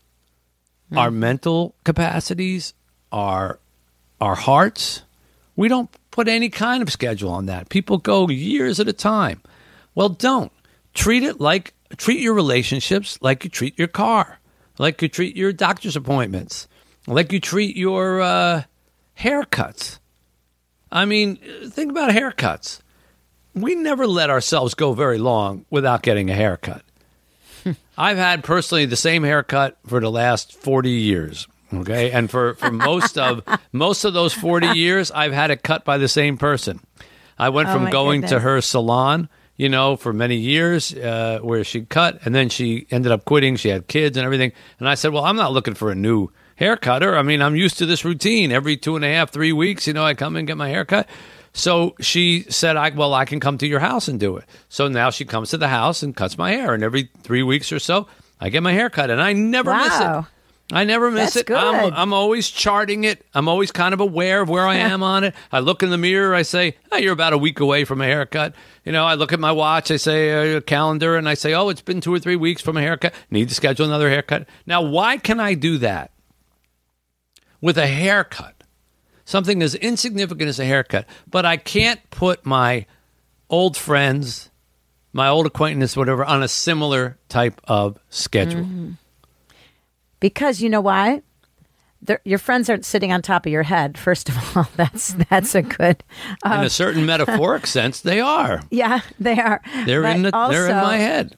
our 0.96 1.12
mental 1.12 1.76
capacities, 1.84 2.74
our 3.12 3.60
our 4.22 4.36
hearts. 4.36 5.02
We 5.58 5.68
don't 5.68 5.90
put 6.16 6.30
any 6.30 6.48
kind 6.48 6.82
of 6.82 6.90
schedule 6.90 7.30
on 7.30 7.46
that. 7.48 7.68
People 7.68 7.98
go 7.98 8.30
years 8.30 8.80
at 8.80 8.88
a 8.88 8.94
time. 8.94 9.42
Well, 9.96 10.08
don't. 10.08 10.52
Treat 10.94 11.24
it 11.24 11.42
like 11.42 11.74
treat 11.98 12.22
your 12.22 12.34
relationships 12.34 13.20
like 13.22 13.44
you 13.44 13.50
treat 13.50 13.78
your 13.78 13.90
car, 13.90 14.40
like 14.80 15.02
you 15.02 15.10
treat 15.10 15.36
your 15.36 15.52
doctor's 15.52 15.98
appointments, 15.98 16.70
like 17.06 17.34
you 17.34 17.42
treat 17.42 17.76
your 17.76 18.22
uh, 18.22 18.64
haircuts. 19.20 20.00
I 20.90 21.04
mean, 21.04 21.36
think 21.70 21.92
about 21.92 22.12
haircuts. 22.12 22.80
We 23.54 23.76
never 23.76 24.08
let 24.08 24.30
ourselves 24.30 24.74
go 24.74 24.94
very 24.94 25.18
long 25.18 25.66
without 25.70 26.02
getting 26.02 26.30
a 26.30 26.34
haircut. 26.34 26.84
I've 27.98 28.18
had 28.18 28.42
personally 28.46 28.86
the 28.86 28.96
same 28.96 29.24
haircut 29.24 29.78
for 29.86 30.00
the 30.00 30.10
last 30.10 30.54
40 30.54 30.92
years. 30.92 31.46
Okay, 31.74 32.12
and 32.12 32.30
for, 32.30 32.54
for 32.56 32.72
most 32.72 33.18
of 33.18 33.42
most 33.72 34.06
of 34.06 34.14
those 34.14 34.34
forty 34.34 34.68
years, 34.68 35.12
I've 35.12 35.34
had 35.34 35.52
it 35.52 35.64
cut 35.64 35.84
by 35.86 35.98
the 35.98 36.08
same 36.08 36.38
person. 36.38 36.80
I 37.38 37.50
went 37.50 37.70
Oh, 37.70 37.74
from 37.74 37.90
going 37.90 38.22
to 38.24 38.40
her 38.40 38.62
salon, 38.62 39.28
you 39.58 39.68
know, 39.68 39.96
for 39.98 40.14
many 40.14 40.36
years, 40.38 40.94
uh, 40.94 41.40
where 41.42 41.64
she 41.64 41.82
cut, 41.82 42.20
and 42.24 42.34
then 42.34 42.50
she 42.50 42.88
ended 42.92 43.12
up 43.12 43.26
quitting. 43.26 43.56
She 43.58 43.70
had 43.70 43.88
kids 43.88 44.16
and 44.18 44.24
everything, 44.26 44.52
and 44.80 44.88
I 44.88 44.96
said, 44.96 45.12
"Well, 45.12 45.26
I'm 45.26 45.36
not 45.36 45.52
looking 45.54 45.74
for 45.74 45.92
a 45.92 45.96
new 45.96 46.30
hair 46.56 46.78
cutter. 46.78 47.18
I 47.18 47.24
mean, 47.24 47.42
I'm 47.42 47.56
used 47.56 47.78
to 47.80 47.86
this 47.86 48.06
routine. 48.06 48.52
Every 48.52 48.78
two 48.78 48.96
and 48.96 49.04
a 49.04 49.10
half, 49.12 49.32
three 49.32 49.52
weeks, 49.52 49.88
you 49.88 49.94
know, 49.94 50.06
I 50.06 50.14
come 50.14 50.36
and 50.36 50.48
get 50.48 50.56
my 50.58 50.70
hair 50.70 50.86
cut." 50.86 51.10
So 51.52 51.96
she 52.00 52.46
said, 52.50 52.78
"I 52.78 52.90
well, 52.92 53.14
I 53.14 53.26
can 53.26 53.40
come 53.40 53.58
to 53.58 53.68
your 53.68 53.80
house 53.80 54.08
and 54.08 54.20
do 54.20 54.38
it." 54.38 54.46
So 54.70 54.88
now 54.88 55.10
she 55.10 55.26
comes 55.26 55.50
to 55.50 55.58
the 55.58 55.68
house 55.70 56.04
and 56.04 56.16
cuts 56.16 56.38
my 56.38 56.52
hair, 56.52 56.74
and 56.74 56.84
every 56.84 57.10
three 57.24 57.44
weeks 57.44 57.72
or 57.72 57.80
so, 57.80 58.08
I 58.40 58.50
get 58.50 58.62
my 58.64 58.72
hair 58.74 58.90
cut, 58.90 59.10
and 59.10 59.22
I 59.22 59.34
never 59.34 59.74
miss 59.74 60.00
it. 60.20 60.26
I 60.72 60.84
never 60.84 61.12
miss 61.12 61.36
That's 61.36 61.50
it. 61.50 61.56
I'm. 61.56 61.94
I'm 61.94 62.14
always 62.14 62.50
charting 62.50 63.04
it. 63.04 63.24
I'm 63.36 63.48
always 63.48 63.72
kind 63.72 63.94
of 63.94 64.00
aware 64.00 64.42
of 64.42 64.50
where 64.50 64.66
I 64.66 64.76
am 64.76 65.04
on 65.14 65.24
it. 65.24 65.36
I 65.52 65.60
look 65.60 65.84
in 65.84 65.92
the 65.92 65.98
mirror. 65.98 66.34
I 66.34 66.42
say, 66.42 66.76
oh, 66.92 66.98
"You're 66.98 67.14
about 67.14 67.34
a 67.34 67.38
week 67.38 67.60
away 67.60 67.86
from 67.86 68.02
a 68.02 68.06
haircut." 68.06 68.56
You 68.84 68.92
know, 68.92 69.06
I 69.06 69.14
look 69.14 69.32
at 69.32 69.40
my 69.40 69.52
watch. 69.52 69.92
I 69.92 69.98
say 69.98 70.56
uh, 70.56 70.58
a 70.58 70.62
calendar, 70.62 71.18
and 71.18 71.30
I 71.30 71.36
say, 71.36 71.54
"Oh, 71.54 71.70
it's 71.70 71.82
been 71.82 72.02
two 72.02 72.14
or 72.14 72.20
three 72.20 72.36
weeks 72.36 72.64
from 72.64 72.78
a 72.78 72.82
haircut. 72.82 73.14
Need 73.30 73.50
to 73.50 73.56
schedule 73.56 73.86
another 73.86 74.10
haircut." 74.10 74.48
Now, 74.66 74.82
why 74.82 75.18
can 75.18 75.40
I 75.40 75.54
do 75.54 75.78
that 75.80 76.12
with 77.62 77.78
a 77.78 77.88
haircut? 77.88 78.56
Something 79.24 79.62
as 79.62 79.76
insignificant 79.76 80.50
as 80.50 80.60
a 80.60 80.66
haircut, 80.66 81.08
but 81.30 81.46
I 81.46 81.58
can't 81.58 82.00
put 82.10 82.46
my 82.46 82.86
old 83.50 83.78
friends, 83.78 84.50
my 85.14 85.28
old 85.28 85.46
acquaintance, 85.46 85.96
whatever, 85.96 86.26
on 86.26 86.42
a 86.42 86.48
similar 86.48 87.18
type 87.30 87.62
of 87.68 88.00
schedule. 88.10 88.62
Mm-hmm. 88.62 88.92
Because 90.26 90.60
you 90.60 90.72
know 90.72 90.82
why? 90.82 91.22
They're, 92.02 92.20
your 92.26 92.40
friends 92.40 92.68
aren't 92.68 92.84
sitting 92.84 93.12
on 93.12 93.22
top 93.22 93.46
of 93.46 93.52
your 93.52 93.62
head. 93.62 93.96
First 93.96 94.28
of 94.28 94.58
all, 94.58 94.68
that's 94.76 95.14
that's 95.30 95.54
a 95.54 95.62
good. 95.62 96.04
in 96.44 96.52
Uh, 96.52 96.64
a 96.64 96.70
certain 96.72 97.06
metaphoric 97.06 97.68
sense, 97.78 98.02
they 98.02 98.20
are. 98.20 98.60
yeah, 98.72 99.02
they 99.20 99.38
are. 99.40 99.62
They're 99.86 100.02
But 100.02 100.16
in 100.16 100.22
the, 100.24 100.32
they're 100.50 100.68
in 100.68 100.78
my 100.78 100.98
head. 100.98 101.38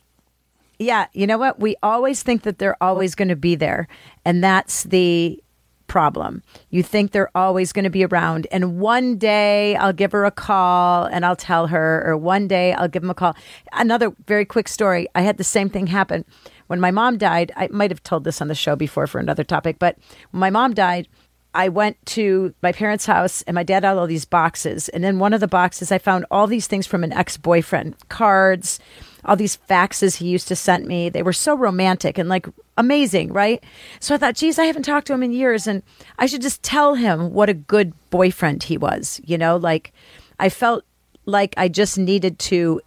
Yeah, 0.80 1.08
you 1.12 1.28
know 1.28 1.38
what? 1.38 1.60
We 1.60 1.76
always 1.84 2.24
think 2.24 2.44
that 2.44 2.60
they're 2.60 2.82
always 2.82 3.14
going 3.14 3.28
to 3.28 3.36
be 3.36 3.56
there, 3.56 3.90
and 4.24 4.42
that's 4.42 4.84
the 4.84 5.44
problem. 5.88 6.42
You 6.70 6.82
think 6.82 7.12
they're 7.12 7.36
always 7.36 7.74
going 7.74 7.84
to 7.84 7.90
be 7.90 8.06
around, 8.06 8.48
and 8.54 8.80
one 8.80 9.18
day 9.18 9.76
I'll 9.76 9.92
give 9.92 10.14
her 10.14 10.24
a 10.24 10.32
call 10.32 11.04
and 11.12 11.26
I'll 11.26 11.36
tell 11.36 11.68
her, 11.68 12.04
or 12.08 12.16
one 12.16 12.48
day 12.48 12.72
I'll 12.72 12.88
give 12.88 13.02
them 13.02 13.10
a 13.12 13.16
call. 13.16 13.36
Another 13.74 14.14
very 14.28 14.46
quick 14.46 14.70
story. 14.70 15.08
I 15.14 15.24
had 15.24 15.36
the 15.38 15.44
same 15.44 15.70
thing 15.70 15.88
happen 15.88 16.24
when 16.68 16.80
my 16.80 16.92
mom 16.92 17.18
died. 17.18 17.52
I 17.56 17.68
might 17.72 17.92
have 17.92 18.04
told 18.04 18.24
this 18.24 18.42
on 18.42 18.48
the 18.48 18.56
show 18.56 18.76
before 18.76 19.08
for 19.08 19.20
another 19.20 19.44
topic, 19.44 19.78
but 19.80 19.98
when 20.32 20.40
my 20.40 20.50
mom 20.50 20.74
died. 20.74 21.08
I 21.54 21.70
went 21.70 21.98
to 22.08 22.54
my 22.62 22.72
parents' 22.72 23.08
house 23.08 23.42
and 23.44 23.56
my 23.56 23.64
dad 23.64 23.84
had 23.84 23.98
all 23.98 24.06
these 24.06 24.26
boxes. 24.26 24.90
And 24.90 25.04
in 25.04 25.18
one 25.18 25.34
of 25.34 25.40
the 25.40 25.48
boxes, 25.48 25.92
I 25.92 25.98
found 25.98 26.26
all 26.30 26.46
these 26.46 26.68
things 26.68 26.86
from 26.86 27.04
an 27.04 27.12
ex 27.12 27.36
boyfriend 27.36 27.96
cards, 28.10 28.80
all 29.26 29.36
these 29.36 29.58
faxes 29.68 30.18
he 30.18 30.28
used 30.28 30.48
to 30.50 30.56
send 30.56 30.86
me. 30.86 31.10
They 31.10 31.24
were 31.24 31.34
so 31.34 31.56
romantic 31.56 32.20
and 32.20 32.30
like 32.30 32.48
amazing, 32.78 33.34
right? 33.34 33.64
So 34.00 34.14
I 34.14 34.20
thought, 34.20 34.36
geez, 34.36 34.60
I 34.60 34.66
haven't 34.66 34.84
talked 34.84 35.08
to 35.08 35.14
him 35.14 35.24
in 35.24 35.32
years 35.32 35.66
and 35.66 35.82
I 36.20 36.28
should 36.28 36.44
just 36.44 36.62
tell 36.62 36.94
him 36.94 37.34
what 37.34 37.50
a 37.50 37.56
good 37.56 37.94
boyfriend 38.12 38.64
he 38.64 38.78
was. 38.78 39.20
You 39.24 39.40
know, 39.40 39.58
like 39.58 39.94
I 40.40 40.50
felt 40.50 40.84
like 41.26 41.56
I 41.58 41.70
just 41.70 41.98
needed 41.98 42.38
to 42.40 42.82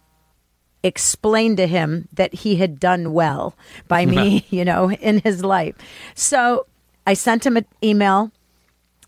explain 0.83 1.55
to 1.55 1.67
him 1.67 2.07
that 2.13 2.33
he 2.33 2.55
had 2.57 2.79
done 2.79 3.13
well 3.13 3.55
by 3.87 4.05
me, 4.05 4.45
you 4.49 4.65
know, 4.65 4.91
in 4.91 5.19
his 5.19 5.43
life. 5.43 5.75
So 6.15 6.65
I 7.05 7.13
sent 7.13 7.45
him 7.45 7.57
an 7.57 7.65
email. 7.83 8.31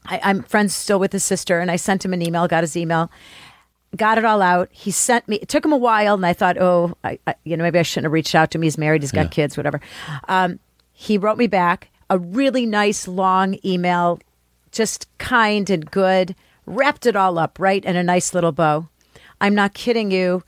I, 0.05 0.19
I'm 0.23 0.43
friends 0.43 0.75
still 0.75 0.99
with 0.99 1.13
his 1.13 1.23
sister, 1.23 1.59
and 1.59 1.71
I 1.71 1.77
sent 1.77 2.03
him 2.03 2.13
an 2.13 2.21
email, 2.21 2.47
got 2.47 2.63
his 2.63 2.75
email, 2.75 3.09
got 3.95 4.17
it 4.17 4.25
all 4.25 4.41
out. 4.41 4.69
He 4.71 4.91
sent 4.91 5.27
me, 5.27 5.37
it 5.37 5.47
took 5.47 5.63
him 5.63 5.71
a 5.71 5.77
while, 5.77 6.15
and 6.15 6.25
I 6.25 6.33
thought, 6.33 6.57
oh, 6.59 6.97
I, 7.03 7.19
I, 7.25 7.35
you 7.43 7.55
know, 7.55 7.63
maybe 7.63 7.79
I 7.79 7.83
shouldn't 7.83 8.05
have 8.05 8.11
reached 8.11 8.35
out 8.35 8.51
to 8.51 8.57
him. 8.57 8.63
He's 8.63 8.77
married, 8.77 9.01
he's 9.01 9.11
got 9.11 9.31
kids, 9.31 9.55
whatever. 9.55 9.79
Um, 10.27 10.59
he 10.91 11.17
wrote 11.17 11.37
me 11.37 11.47
back 11.47 11.89
a 12.09 12.17
really 12.17 12.65
nice, 12.65 13.07
long 13.07 13.57
email, 13.65 14.19
just 14.71 15.07
kind 15.17 15.69
and 15.69 15.89
good, 15.89 16.35
wrapped 16.65 17.05
it 17.05 17.15
all 17.15 17.37
up 17.37 17.57
right 17.59 17.83
in 17.83 17.95
a 17.95 18.03
nice 18.03 18.33
little 18.33 18.51
bow. 18.51 18.87
I'm 19.41 19.55
not 19.55 19.73
kidding 19.73 20.11
you. 20.11 20.43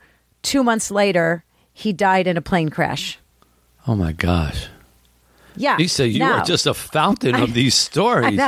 Two 0.46 0.62
months 0.62 0.92
later, 0.92 1.42
he 1.72 1.92
died 1.92 2.28
in 2.28 2.36
a 2.36 2.40
plane 2.40 2.68
crash. 2.68 3.18
Oh 3.88 3.96
my 3.96 4.12
gosh. 4.12 4.68
Yeah. 5.56 5.76
Lisa, 5.76 6.06
you 6.06 6.20
now- 6.20 6.38
are 6.38 6.44
just 6.44 6.66
a 6.68 6.72
fountain 6.74 7.34
of 7.34 7.52
these 7.60 7.74
stories. 7.74 8.40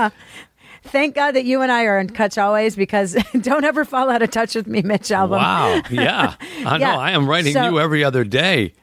Thank 0.84 1.16
God 1.16 1.32
that 1.32 1.44
you 1.44 1.60
and 1.60 1.72
I 1.72 1.86
are 1.86 1.98
in 1.98 2.06
touch 2.06 2.38
always 2.38 2.76
because 2.76 3.14
don't 3.40 3.64
ever 3.64 3.84
fall 3.84 4.10
out 4.10 4.22
of 4.22 4.30
touch 4.30 4.54
with 4.54 4.68
me, 4.68 4.80
Mitch 4.82 5.08
Albom. 5.08 5.30
Wow. 5.38 5.82
Yeah. 5.90 6.34
I 6.64 6.76
Yeah. 6.78 6.92
know. 6.94 7.00
I 7.00 7.10
am 7.10 7.28
writing 7.28 7.52
So- 7.52 7.68
you 7.68 7.80
every 7.80 8.04
other 8.04 8.22
day. 8.22 8.74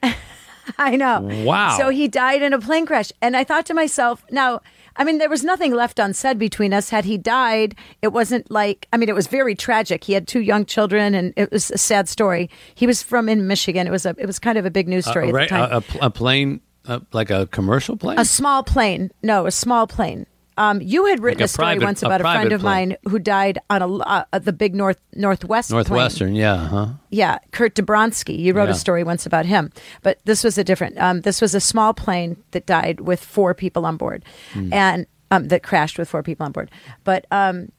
I 0.77 0.95
know. 0.95 1.21
Wow. 1.43 1.77
So 1.77 1.89
he 1.89 2.07
died 2.07 2.41
in 2.41 2.53
a 2.53 2.59
plane 2.59 2.85
crash. 2.85 3.11
And 3.21 3.35
I 3.37 3.43
thought 3.43 3.65
to 3.67 3.73
myself, 3.73 4.23
now, 4.31 4.61
I 4.97 5.03
mean, 5.03 5.17
there 5.17 5.29
was 5.29 5.43
nothing 5.43 5.73
left 5.73 5.99
unsaid 5.99 6.39
between 6.39 6.73
us. 6.73 6.89
Had 6.89 7.05
he 7.05 7.17
died, 7.17 7.75
it 8.01 8.09
wasn't 8.09 8.49
like, 8.49 8.87
I 8.93 8.97
mean, 8.97 9.09
it 9.09 9.15
was 9.15 9.27
very 9.27 9.53
tragic. 9.55 10.03
He 10.05 10.13
had 10.13 10.27
two 10.27 10.39
young 10.41 10.65
children 10.65 11.13
and 11.13 11.33
it 11.35 11.51
was 11.51 11.69
a 11.71 11.77
sad 11.77 12.07
story. 12.09 12.49
He 12.75 12.87
was 12.87 13.03
from 13.03 13.27
in 13.29 13.47
Michigan. 13.47 13.87
It 13.87 13.91
was 13.91 14.05
a, 14.05 14.15
it 14.17 14.25
was 14.25 14.39
kind 14.39 14.57
of 14.57 14.65
a 14.65 14.71
big 14.71 14.87
news 14.87 15.05
story 15.05 15.25
Uh, 15.25 15.29
at 15.29 15.33
right, 15.33 15.49
the 15.49 15.55
time. 15.55 15.71
a, 15.71 15.77
a 15.77 15.81
pl- 15.81 16.01
a 16.01 16.09
plane, 16.09 16.61
uh, 16.87 16.99
like 17.13 17.29
a 17.29 17.47
commercial 17.47 17.97
plane? 17.97 18.17
A 18.19 18.25
small 18.25 18.63
plane. 18.63 19.11
No, 19.21 19.45
a 19.45 19.51
small 19.51 19.87
plane. 19.87 20.25
Um, 20.57 20.81
you 20.81 21.05
had 21.05 21.21
written 21.21 21.41
a 21.41 21.45
a 21.45 21.47
story 21.49 21.65
private- 21.75 21.83
once 21.85 22.01
about 22.03 22.21
a, 22.21 22.23
friend 22.23 22.51
of 22.53 22.61
plane. 22.61 22.89
mine 22.89 22.97
who 23.09 23.19
died 23.19 23.59
on 23.69 23.81
a 23.81 23.87
uh, 23.97 24.39
the 24.39 24.53
big 24.53 24.73
north 24.73 24.99
northwest 25.13 25.69
plane. 25.69 25.77
Northwestern, 25.79 26.33
yeah. 26.35 26.67
Huh? 26.67 26.87
Yeah, 27.09 27.39
Kurt 27.51 27.75
Dobronsky. 27.75 28.37
You 28.39 28.53
wrote 28.53 28.69
Yeah. 28.69 28.75
a 28.75 28.75
story 28.75 29.03
once 29.03 29.25
about 29.25 29.45
him, 29.45 29.71
but 30.01 30.19
this 30.25 30.43
was 30.43 30.57
a 30.57 30.63
different. 30.63 30.97
Um, 30.97 31.21
this 31.21 31.41
was 31.41 31.53
a 31.55 31.59
small 31.59 31.93
plane 31.93 32.37
that 32.51 32.65
died 32.65 33.01
with 33.01 33.23
four 33.23 33.53
people 33.53 33.85
on 33.85 33.97
board, 33.97 34.23
Hmm. 34.53 34.71
and 34.71 35.05
um, 35.31 35.47
that 35.49 35.61
crashed 35.63 35.97
with 35.99 36.07
four 36.09 36.23
people 36.23 36.45
on 36.45 36.51
board. 36.53 36.71
But 37.03 37.25
um, 37.31 37.69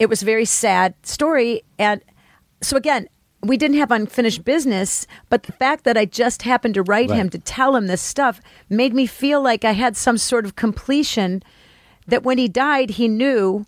it 0.00 0.08
was 0.08 0.22
a 0.22 0.24
very 0.24 0.44
sad 0.44 0.94
story, 1.02 1.62
and 1.78 2.00
so 2.62 2.76
again. 2.76 3.08
We 3.46 3.58
didn't 3.58 3.76
have 3.76 3.90
unfinished 3.90 4.42
business, 4.42 5.06
but 5.28 5.42
the 5.42 5.52
fact 5.52 5.84
that 5.84 5.98
I 5.98 6.06
just 6.06 6.40
happened 6.44 6.72
to 6.76 6.82
write 6.82 7.10
Right. 7.10 7.18
him 7.18 7.28
to 7.28 7.38
tell 7.38 7.76
him 7.76 7.88
this 7.88 8.00
stuff 8.00 8.40
made 8.70 8.94
me 8.94 9.04
feel 9.04 9.42
like 9.42 9.66
I 9.66 9.72
had 9.72 9.98
some 9.98 10.16
sort 10.16 10.46
of 10.46 10.56
completion. 10.56 11.42
That 12.06 12.22
when 12.22 12.38
he 12.38 12.48
died, 12.48 12.90
he 12.90 13.08
knew 13.08 13.66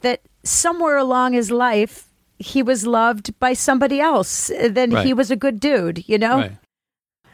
that 0.00 0.20
somewhere 0.42 0.96
along 0.96 1.32
his 1.32 1.50
life 1.50 2.06
he 2.38 2.62
was 2.62 2.86
loved 2.86 3.38
by 3.38 3.52
somebody 3.52 4.00
else. 4.00 4.50
Then 4.68 4.90
he 4.90 5.12
was 5.12 5.30
a 5.30 5.36
good 5.36 5.60
dude, 5.60 6.08
you 6.08 6.18
know. 6.18 6.38
Right. 6.38 6.52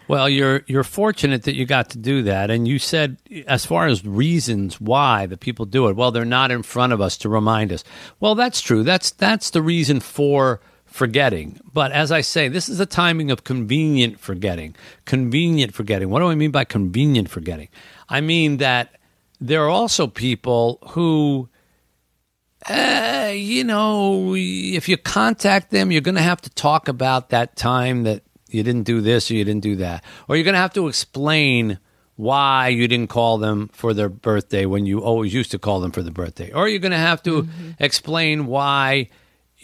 Well, 0.08 0.28
you're 0.28 0.62
you're 0.66 0.84
fortunate 0.84 1.44
that 1.44 1.56
you 1.56 1.64
got 1.64 1.90
to 1.90 1.98
do 1.98 2.22
that, 2.24 2.50
and 2.50 2.68
you 2.68 2.78
said 2.78 3.16
as 3.46 3.66
far 3.66 3.86
as 3.86 4.04
reasons 4.06 4.80
why 4.80 5.26
the 5.26 5.36
people 5.36 5.64
do 5.64 5.88
it. 5.88 5.96
Well, 5.96 6.12
they're 6.12 6.24
not 6.24 6.52
in 6.52 6.62
front 6.62 6.92
of 6.92 7.00
us 7.00 7.16
to 7.18 7.28
remind 7.28 7.72
us. 7.72 7.82
Well, 8.20 8.34
that's 8.34 8.60
true. 8.60 8.84
That's 8.84 9.10
that's 9.10 9.50
the 9.50 9.62
reason 9.62 9.98
for 9.98 10.60
forgetting. 10.84 11.60
But 11.72 11.90
as 11.90 12.12
I 12.12 12.20
say, 12.20 12.48
this 12.48 12.68
is 12.68 12.78
a 12.78 12.86
timing 12.86 13.30
of 13.32 13.42
convenient 13.42 14.20
forgetting. 14.20 14.76
Convenient 15.06 15.74
forgetting. 15.74 16.08
What 16.08 16.20
do 16.20 16.26
I 16.26 16.36
mean 16.36 16.52
by 16.52 16.64
convenient 16.64 17.28
forgetting? 17.28 17.68
I 18.08 18.20
mean 18.20 18.58
that 18.58 18.95
there 19.40 19.64
are 19.64 19.68
also 19.68 20.06
people 20.06 20.78
who 20.90 21.48
uh, 22.68 23.32
you 23.32 23.62
know, 23.62 24.34
if 24.34 24.88
you 24.88 24.96
contact 24.96 25.70
them, 25.70 25.92
you're 25.92 26.00
going 26.00 26.16
to 26.16 26.22
have 26.22 26.40
to 26.40 26.50
talk 26.50 26.88
about 26.88 27.30
that 27.30 27.54
time 27.54 28.02
that 28.02 28.22
you 28.48 28.62
didn't 28.62 28.82
do 28.82 29.00
this 29.00 29.30
or 29.30 29.34
you 29.34 29.44
didn't 29.44 29.62
do 29.62 29.76
that. 29.76 30.02
Or 30.28 30.36
you're 30.36 30.44
going 30.44 30.54
to 30.54 30.60
have 30.60 30.74
to 30.74 30.88
explain 30.88 31.78
why 32.16 32.68
you 32.68 32.88
didn't 32.88 33.10
call 33.10 33.38
them 33.38 33.68
for 33.72 33.92
their 33.94 34.08
birthday 34.08 34.66
when 34.66 34.86
you 34.86 35.00
always 35.00 35.32
used 35.32 35.50
to 35.52 35.58
call 35.58 35.80
them 35.80 35.92
for 35.92 36.02
the 36.02 36.10
birthday. 36.10 36.50
Or 36.50 36.66
you're 36.66 36.80
going 36.80 36.92
to 36.92 36.98
have 36.98 37.22
to 37.24 37.42
mm-hmm. 37.42 37.70
explain 37.78 38.46
why 38.46 39.10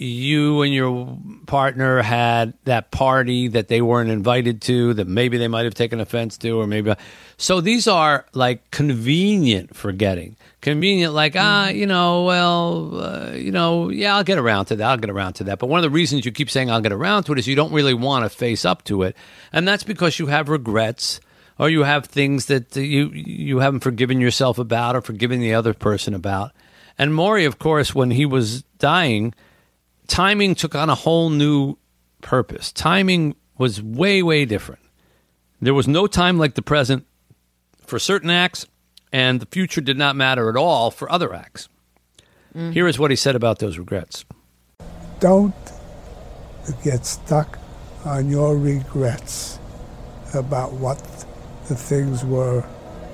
you 0.02 0.62
and 0.62 0.74
your 0.74 1.18
partner 1.46 2.02
had 2.02 2.54
that 2.64 2.90
party 2.90 3.48
that 3.48 3.68
they 3.68 3.80
weren't 3.80 4.10
invited 4.10 4.62
to 4.62 4.94
that 4.94 5.06
maybe 5.06 5.38
they 5.38 5.48
might 5.48 5.64
have 5.64 5.74
taken 5.74 6.00
offense 6.00 6.36
to 6.38 6.60
or 6.60 6.66
maybe 6.66 6.94
so 7.36 7.60
these 7.60 7.86
are 7.86 8.26
like 8.32 8.70
convenient 8.70 9.74
forgetting 9.74 10.36
convenient 10.60 11.12
like 11.12 11.34
ah 11.36 11.66
mm-hmm. 11.66 11.78
you 11.78 11.86
know 11.86 12.24
well 12.24 13.00
uh, 13.00 13.30
you 13.32 13.50
know 13.50 13.90
yeah 13.90 14.16
i'll 14.16 14.24
get 14.24 14.38
around 14.38 14.66
to 14.66 14.76
that 14.76 14.88
i'll 14.88 14.96
get 14.96 15.10
around 15.10 15.34
to 15.34 15.44
that. 15.44 15.58
But 15.58 15.68
one 15.68 15.78
of 15.78 15.82
the 15.82 15.90
reasons 15.90 16.24
you 16.24 16.32
keep 16.32 16.50
saying 16.50 16.70
i'll 16.70 16.80
get 16.80 16.92
around 16.92 17.24
to 17.24 17.32
it 17.32 17.38
is 17.38 17.46
you 17.46 17.56
don't 17.56 17.72
really 17.72 17.94
want 17.94 18.24
to 18.24 18.28
face 18.30 18.64
up 18.64 18.84
to 18.84 19.02
it. 19.02 19.16
And 19.52 19.66
that's 19.66 19.84
because 19.84 20.18
you 20.18 20.26
have 20.26 20.48
regrets 20.48 21.20
or 21.58 21.68
you 21.68 21.82
have 21.82 22.06
things 22.06 22.46
that 22.46 22.74
you 22.76 23.10
you 23.10 23.58
haven't 23.58 23.80
forgiven 23.80 24.20
yourself 24.20 24.58
about 24.58 24.96
or 24.96 25.00
forgiven 25.00 25.40
the 25.40 25.54
other 25.54 25.74
person 25.74 26.14
about. 26.14 26.52
And 26.98 27.12
Morrie 27.12 27.46
of 27.46 27.58
course 27.58 27.94
when 27.94 28.10
he 28.10 28.26
was 28.26 28.62
dying 28.78 29.34
timing 30.12 30.55
took 30.55 30.75
on 30.75 30.90
a 30.90 30.94
whole 30.94 31.31
new 31.31 31.79
purpose. 32.20 32.70
Timing 32.70 33.35
was 33.57 33.81
way, 33.81 34.22
way 34.22 34.44
different. 34.44 34.83
There 35.62 35.72
was 35.72 35.88
no 35.88 36.07
time 36.07 36.37
like 36.38 36.55
the 36.55 36.61
present 36.61 37.07
for 37.87 37.98
certain 37.98 38.29
acts, 38.29 38.66
and 39.11 39.40
the 39.40 39.46
future 39.46 39.81
did 39.81 39.96
not 39.96 40.14
matter 40.14 40.51
at 40.51 40.57
all 40.57 40.90
for 40.90 41.11
other 41.11 41.33
acts. 41.33 41.70
Mm-hmm. 42.55 42.72
Here 42.72 42.87
is 42.87 42.98
what 42.98 43.11
he 43.11 43.16
said 43.16 43.35
about 43.35 43.59
those 43.61 43.79
regrets 43.79 44.27
Don't 45.18 45.55
get 46.85 47.07
stuck 47.07 47.59
on 48.05 48.29
your 48.29 48.59
regrets 48.59 49.59
about 50.35 50.72
what 50.75 50.98
the 51.68 51.75
things 51.75 52.22
were 52.22 52.62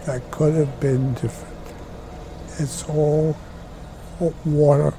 that 0.07 0.29
could 0.33 0.55
have 0.55 0.81
been 0.81 1.15
different. 1.15 1.55
It's 2.59 2.85
all 2.89 3.37
water 4.45 4.95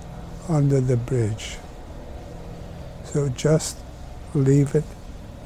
under 0.48 0.80
the 0.80 0.96
bridge. 0.96 1.58
So 3.12 3.28
just 3.30 3.76
leave 4.36 4.76
it 4.76 4.84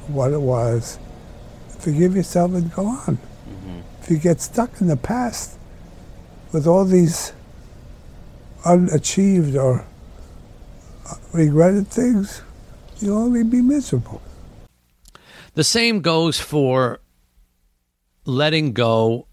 what 0.06 0.32
it 0.32 0.40
was. 0.40 0.98
Forgive 1.78 2.14
yourself 2.14 2.52
and 2.52 2.70
go 2.74 2.86
on. 2.86 3.16
Mm-hmm. 3.48 3.80
If 4.02 4.10
you 4.10 4.18
get 4.18 4.42
stuck 4.42 4.82
in 4.82 4.88
the 4.88 4.98
past 4.98 5.58
with 6.52 6.66
all 6.66 6.84
these 6.84 7.32
unachieved 8.66 9.56
or 9.56 9.86
regretted 11.32 11.88
things, 11.88 12.42
you'll 13.00 13.16
only 13.16 13.44
be 13.44 13.62
miserable. 13.62 14.20
The 15.54 15.64
same 15.64 16.00
goes 16.00 16.38
for 16.38 17.00
letting 18.26 18.74
go 18.74 19.26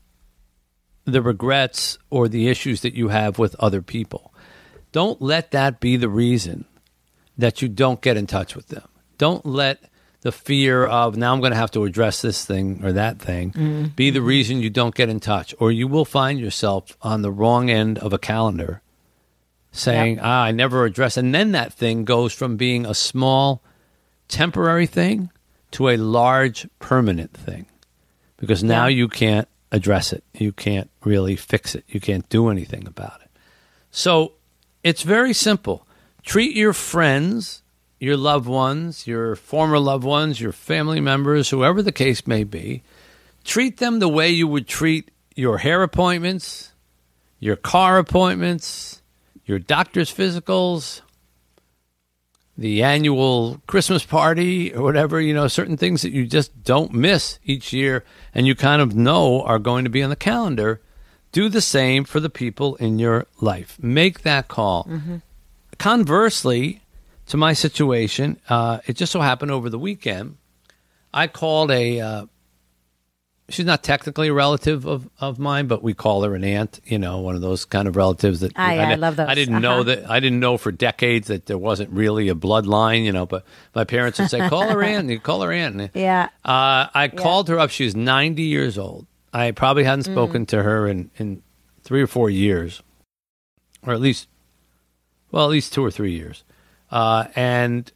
the 1.03 1.21
regrets 1.21 1.97
or 2.09 2.29
the 2.29 2.47
issues 2.47 2.81
that 2.81 2.93
you 2.93 3.09
have 3.09 3.37
with 3.39 3.55
other 3.59 3.81
people. 3.81 4.33
Don't 4.93 5.21
let 5.21 5.51
that 5.51 5.81
be 5.81 5.97
the 5.97 6.09
reason 6.09 6.65
that 7.41 7.61
you 7.61 7.67
don't 7.67 8.01
get 8.01 8.17
in 8.17 8.27
touch 8.27 8.55
with 8.55 8.67
them. 8.67 8.87
Don't 9.17 9.45
let 9.45 9.83
the 10.21 10.31
fear 10.31 10.85
of 10.85 11.17
now 11.17 11.33
I'm 11.33 11.39
going 11.39 11.51
to 11.51 11.57
have 11.57 11.71
to 11.71 11.83
address 11.83 12.21
this 12.21 12.45
thing 12.45 12.81
or 12.83 12.93
that 12.93 13.19
thing 13.19 13.51
mm-hmm. 13.51 13.85
be 13.95 14.11
the 14.11 14.21
reason 14.21 14.61
you 14.61 14.69
don't 14.69 14.93
get 14.93 15.09
in 15.09 15.19
touch, 15.19 15.53
or 15.59 15.71
you 15.71 15.87
will 15.87 16.05
find 16.05 16.39
yourself 16.39 16.95
on 17.01 17.23
the 17.23 17.31
wrong 17.31 17.69
end 17.69 17.97
of 17.97 18.13
a 18.13 18.19
calendar 18.19 18.81
saying, 19.71 20.15
yep. 20.15 20.23
ah, 20.23 20.43
I 20.43 20.51
never 20.51 20.85
address. 20.85 21.17
And 21.17 21.33
then 21.33 21.53
that 21.53 21.73
thing 21.73 22.05
goes 22.05 22.33
from 22.33 22.57
being 22.57 22.85
a 22.85 22.93
small, 22.93 23.63
temporary 24.27 24.85
thing 24.85 25.31
to 25.71 25.89
a 25.89 25.97
large, 25.97 26.67
permanent 26.79 27.33
thing 27.33 27.65
because 28.37 28.63
now 28.63 28.85
yeah. 28.85 28.97
you 28.97 29.07
can't 29.07 29.47
address 29.71 30.13
it. 30.13 30.23
You 30.33 30.51
can't 30.51 30.89
really 31.03 31.35
fix 31.35 31.73
it. 31.73 31.85
You 31.87 31.99
can't 31.99 32.27
do 32.29 32.49
anything 32.49 32.85
about 32.85 33.21
it. 33.21 33.29
So 33.89 34.33
it's 34.83 35.01
very 35.01 35.33
simple 35.33 35.87
treat 36.23 36.55
your 36.55 36.73
friends, 36.73 37.63
your 37.99 38.17
loved 38.17 38.47
ones, 38.47 39.05
your 39.07 39.35
former 39.35 39.79
loved 39.79 40.03
ones, 40.03 40.41
your 40.41 40.51
family 40.51 40.99
members, 40.99 41.49
whoever 41.49 41.81
the 41.81 41.91
case 41.91 42.25
may 42.25 42.43
be, 42.43 42.83
treat 43.43 43.77
them 43.77 43.99
the 43.99 44.09
way 44.09 44.29
you 44.29 44.47
would 44.47 44.67
treat 44.67 45.11
your 45.35 45.59
hair 45.59 45.83
appointments, 45.83 46.71
your 47.39 47.55
car 47.55 47.97
appointments, 47.97 49.01
your 49.45 49.59
doctor's 49.59 50.13
physicals, 50.13 51.01
the 52.57 52.83
annual 52.83 53.61
Christmas 53.65 54.05
party 54.05 54.73
or 54.73 54.83
whatever, 54.83 55.19
you 55.19 55.33
know, 55.33 55.47
certain 55.47 55.77
things 55.77 56.01
that 56.03 56.11
you 56.11 56.25
just 56.27 56.63
don't 56.63 56.93
miss 56.93 57.39
each 57.43 57.73
year 57.73 58.03
and 58.35 58.45
you 58.45 58.55
kind 58.55 58.81
of 58.81 58.95
know 58.95 59.41
are 59.43 59.59
going 59.59 59.83
to 59.83 59.89
be 59.89 60.03
on 60.03 60.09
the 60.09 60.15
calendar. 60.15 60.81
Do 61.31 61.49
the 61.49 61.61
same 61.61 62.03
for 62.03 62.19
the 62.19 62.29
people 62.29 62.75
in 62.75 62.99
your 62.99 63.25
life. 63.39 63.77
Make 63.81 64.21
that 64.21 64.47
call. 64.47 64.83
Mm-hmm 64.83 65.17
conversely 65.81 66.79
to 67.25 67.37
my 67.37 67.53
situation, 67.53 68.39
uh, 68.49 68.79
it 68.85 68.95
just 68.95 69.11
so 69.11 69.19
happened 69.19 69.49
over 69.49 69.67
the 69.67 69.79
weekend, 69.79 70.37
I 71.11 71.27
called 71.27 71.71
a. 71.71 71.99
Uh, 71.99 72.25
she's 73.49 73.65
not 73.65 73.83
technically 73.83 74.27
a 74.27 74.33
relative 74.33 74.85
of, 74.85 75.09
of 75.19 75.39
mine, 75.39 75.65
but 75.65 75.81
we 75.81 75.95
call 75.95 76.21
her 76.21 76.35
an 76.35 76.43
aunt. 76.43 76.79
You 76.85 76.99
know, 76.99 77.19
one 77.19 77.35
of 77.35 77.41
those 77.41 77.65
kind 77.65 77.87
of 77.87 77.95
relatives 77.95 78.41
that 78.41 78.53
ah, 78.55 78.61
I, 78.61 78.77
I, 78.77 78.91
I 78.91 78.95
love 78.95 79.15
those. 79.15 79.27
I 79.27 79.33
didn't 79.33 79.55
uh-huh. 79.55 79.61
know 79.61 79.83
that. 79.83 80.07
I 80.07 80.19
didn't 80.19 80.39
know 80.39 80.57
for 80.57 80.71
decades 80.71 81.29
that 81.29 81.47
there 81.47 81.57
wasn't 81.57 81.89
really 81.89 82.29
a 82.29 82.35
bloodline. 82.35 83.03
You 83.03 83.11
know, 83.11 83.25
but 83.25 83.43
my 83.73 83.83
parents 83.83 84.19
would 84.19 84.29
say, 84.29 84.47
"Call 84.49 84.69
her 84.69 84.83
aunt." 84.83 85.09
You 85.09 85.19
call 85.19 85.41
her 85.41 85.51
aunt. 85.51 85.89
Yeah. 85.95 86.29
Uh, 86.45 86.93
I 86.93 87.09
yeah. 87.11 87.19
called 87.19 87.49
her 87.49 87.57
up. 87.57 87.71
She 87.71 87.85
was 87.85 87.95
ninety 87.95 88.43
years 88.43 88.77
old. 88.77 89.07
I 89.33 89.49
probably 89.49 89.85
hadn't 89.85 90.05
mm. 90.05 90.13
spoken 90.13 90.45
mm. 90.45 90.49
to 90.49 90.61
her 90.61 90.87
in 90.87 91.09
in 91.17 91.41
three 91.83 92.03
or 92.03 92.07
four 92.07 92.29
years, 92.29 92.83
or 93.83 93.93
at 93.93 93.99
least 93.99 94.27
well, 95.31 95.45
at 95.45 95.51
least 95.51 95.73
two 95.73 95.83
or 95.83 95.91
three 95.91 96.11
years. 96.11 96.43
Uh, 96.89 97.25
and 97.35 97.91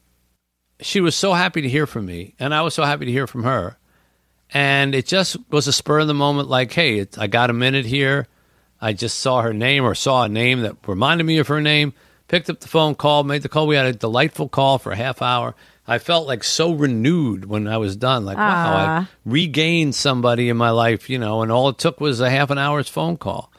she 0.79 1.01
was 1.01 1.15
so 1.15 1.33
happy 1.33 1.61
to 1.61 1.69
hear 1.69 1.85
from 1.85 2.05
me, 2.05 2.35
and 2.39 2.53
I 2.53 2.61
was 2.61 2.73
so 2.73 2.83
happy 2.83 3.05
to 3.05 3.11
hear 3.11 3.27
from 3.27 3.43
her. 3.43 3.77
And 4.51 4.93
it 4.95 5.05
just 5.05 5.37
was 5.49 5.67
a 5.67 5.73
spur 5.73 5.99
of 5.99 6.07
the 6.07 6.13
moment, 6.13 6.49
like, 6.49 6.71
hey, 6.71 7.05
I 7.17 7.27
got 7.27 7.49
a 7.49 7.53
minute 7.53 7.85
here. 7.85 8.27
I 8.79 8.93
just 8.93 9.19
saw 9.19 9.41
her 9.41 9.53
name 9.53 9.83
or 9.83 9.95
saw 9.95 10.23
a 10.23 10.29
name 10.29 10.61
that 10.61 10.77
reminded 10.87 11.23
me 11.25 11.39
of 11.39 11.47
her 11.47 11.61
name. 11.61 11.93
Picked 12.27 12.49
up 12.49 12.59
the 12.59 12.67
phone, 12.67 12.95
called, 12.95 13.27
made 13.27 13.41
the 13.41 13.49
call. 13.49 13.67
We 13.67 13.75
had 13.75 13.85
a 13.85 13.93
delightful 13.93 14.49
call 14.49 14.79
for 14.79 14.91
a 14.91 14.95
half 14.95 15.21
hour. 15.21 15.55
I 15.87 15.99
felt 15.99 16.27
like 16.27 16.43
so 16.43 16.73
renewed 16.73 17.45
when 17.45 17.67
I 17.67 17.77
was 17.77 17.95
done. 17.95 18.25
Like, 18.25 18.37
wow, 18.37 18.75
I 18.75 19.07
regained 19.25 19.93
somebody 19.93 20.49
in 20.49 20.57
my 20.57 20.71
life, 20.71 21.09
you 21.09 21.19
know, 21.19 21.43
and 21.43 21.51
all 21.51 21.69
it 21.69 21.77
took 21.77 22.01
was 22.01 22.19
a 22.19 22.29
half 22.29 22.49
an 22.49 22.57
hour's 22.57 22.89
phone 22.89 23.17
call. 23.17 23.51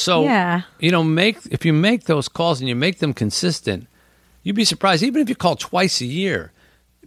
So, 0.00 0.24
yeah. 0.24 0.62
you 0.78 0.90
know, 0.90 1.04
make 1.04 1.36
if 1.50 1.66
you 1.66 1.74
make 1.74 2.04
those 2.04 2.26
calls 2.26 2.60
and 2.60 2.68
you 2.68 2.74
make 2.74 3.00
them 3.00 3.12
consistent, 3.12 3.86
you'd 4.42 4.56
be 4.56 4.64
surprised. 4.64 5.02
Even 5.02 5.20
if 5.20 5.28
you 5.28 5.34
call 5.34 5.56
twice 5.56 6.00
a 6.00 6.06
year, 6.06 6.52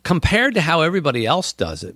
compared 0.04 0.54
to 0.54 0.62
how 0.62 0.82
everybody 0.82 1.26
else 1.26 1.54
does 1.54 1.84
it, 1.84 1.96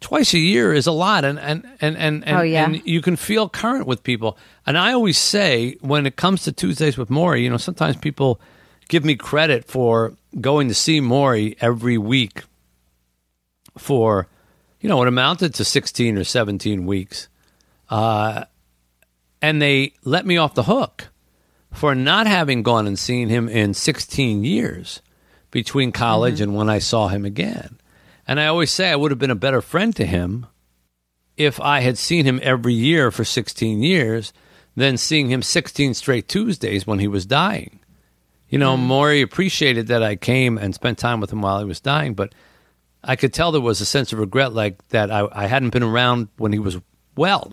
twice 0.00 0.32
a 0.32 0.38
year 0.38 0.72
is 0.72 0.86
a 0.86 0.92
lot, 0.92 1.24
and 1.26 1.38
and 1.38 1.62
and 1.82 1.98
and, 1.98 2.24
and, 2.24 2.36
oh, 2.38 2.40
yeah. 2.40 2.64
and 2.64 2.80
you 2.86 3.02
can 3.02 3.16
feel 3.16 3.50
current 3.50 3.86
with 3.86 4.02
people. 4.02 4.38
And 4.64 4.78
I 4.78 4.94
always 4.94 5.18
say 5.18 5.76
when 5.80 6.06
it 6.06 6.16
comes 6.16 6.42
to 6.44 6.52
Tuesdays 6.52 6.96
with 6.96 7.10
Morrie, 7.10 7.42
you 7.42 7.50
know, 7.50 7.58
sometimes 7.58 7.96
people 7.96 8.40
give 8.88 9.04
me 9.04 9.14
credit 9.14 9.66
for 9.66 10.14
going 10.40 10.68
to 10.68 10.74
see 10.74 11.02
Morrie 11.02 11.54
every 11.60 11.98
week 11.98 12.44
for, 13.76 14.26
you 14.80 14.88
know, 14.88 15.02
it 15.02 15.08
amounted 15.08 15.52
to 15.54 15.64
sixteen 15.64 16.16
or 16.16 16.24
seventeen 16.24 16.86
weeks. 16.86 17.28
Uh, 17.90 18.44
and 19.40 19.60
they 19.60 19.94
let 20.04 20.26
me 20.26 20.36
off 20.36 20.54
the 20.54 20.64
hook 20.64 21.08
for 21.72 21.94
not 21.94 22.26
having 22.26 22.62
gone 22.62 22.86
and 22.86 22.98
seen 22.98 23.28
him 23.28 23.48
in 23.48 23.74
16 23.74 24.44
years 24.44 25.02
between 25.50 25.92
college 25.92 26.34
mm-hmm. 26.34 26.44
and 26.44 26.54
when 26.54 26.68
I 26.68 26.78
saw 26.78 27.08
him 27.08 27.24
again. 27.24 27.78
And 28.26 28.38
I 28.40 28.46
always 28.46 28.70
say 28.70 28.90
I 28.90 28.96
would 28.96 29.10
have 29.10 29.18
been 29.18 29.30
a 29.30 29.36
better 29.36 29.62
friend 29.62 29.94
to 29.96 30.04
him 30.04 30.46
if 31.36 31.60
I 31.60 31.80
had 31.80 31.96
seen 31.96 32.24
him 32.24 32.40
every 32.42 32.74
year 32.74 33.10
for 33.10 33.24
16 33.24 33.82
years 33.82 34.32
than 34.76 34.96
seeing 34.96 35.28
him 35.28 35.42
16 35.42 35.94
straight 35.94 36.28
Tuesdays 36.28 36.86
when 36.86 36.98
he 36.98 37.08
was 37.08 37.26
dying. 37.26 37.80
You 38.48 38.58
know, 38.58 38.76
mm. 38.76 38.86
Morrie 38.86 39.22
appreciated 39.22 39.88
that 39.88 40.02
I 40.02 40.16
came 40.16 40.58
and 40.58 40.74
spent 40.74 40.98
time 40.98 41.20
with 41.20 41.32
him 41.32 41.42
while 41.42 41.58
he 41.58 41.64
was 41.64 41.80
dying, 41.80 42.14
but 42.14 42.34
I 43.04 43.16
could 43.16 43.32
tell 43.32 43.52
there 43.52 43.60
was 43.60 43.80
a 43.80 43.86
sense 43.86 44.12
of 44.12 44.18
regret, 44.18 44.52
like 44.52 44.86
that 44.88 45.10
I, 45.10 45.28
I 45.32 45.46
hadn't 45.46 45.70
been 45.70 45.82
around 45.82 46.28
when 46.36 46.52
he 46.52 46.58
was 46.58 46.78
well. 47.16 47.52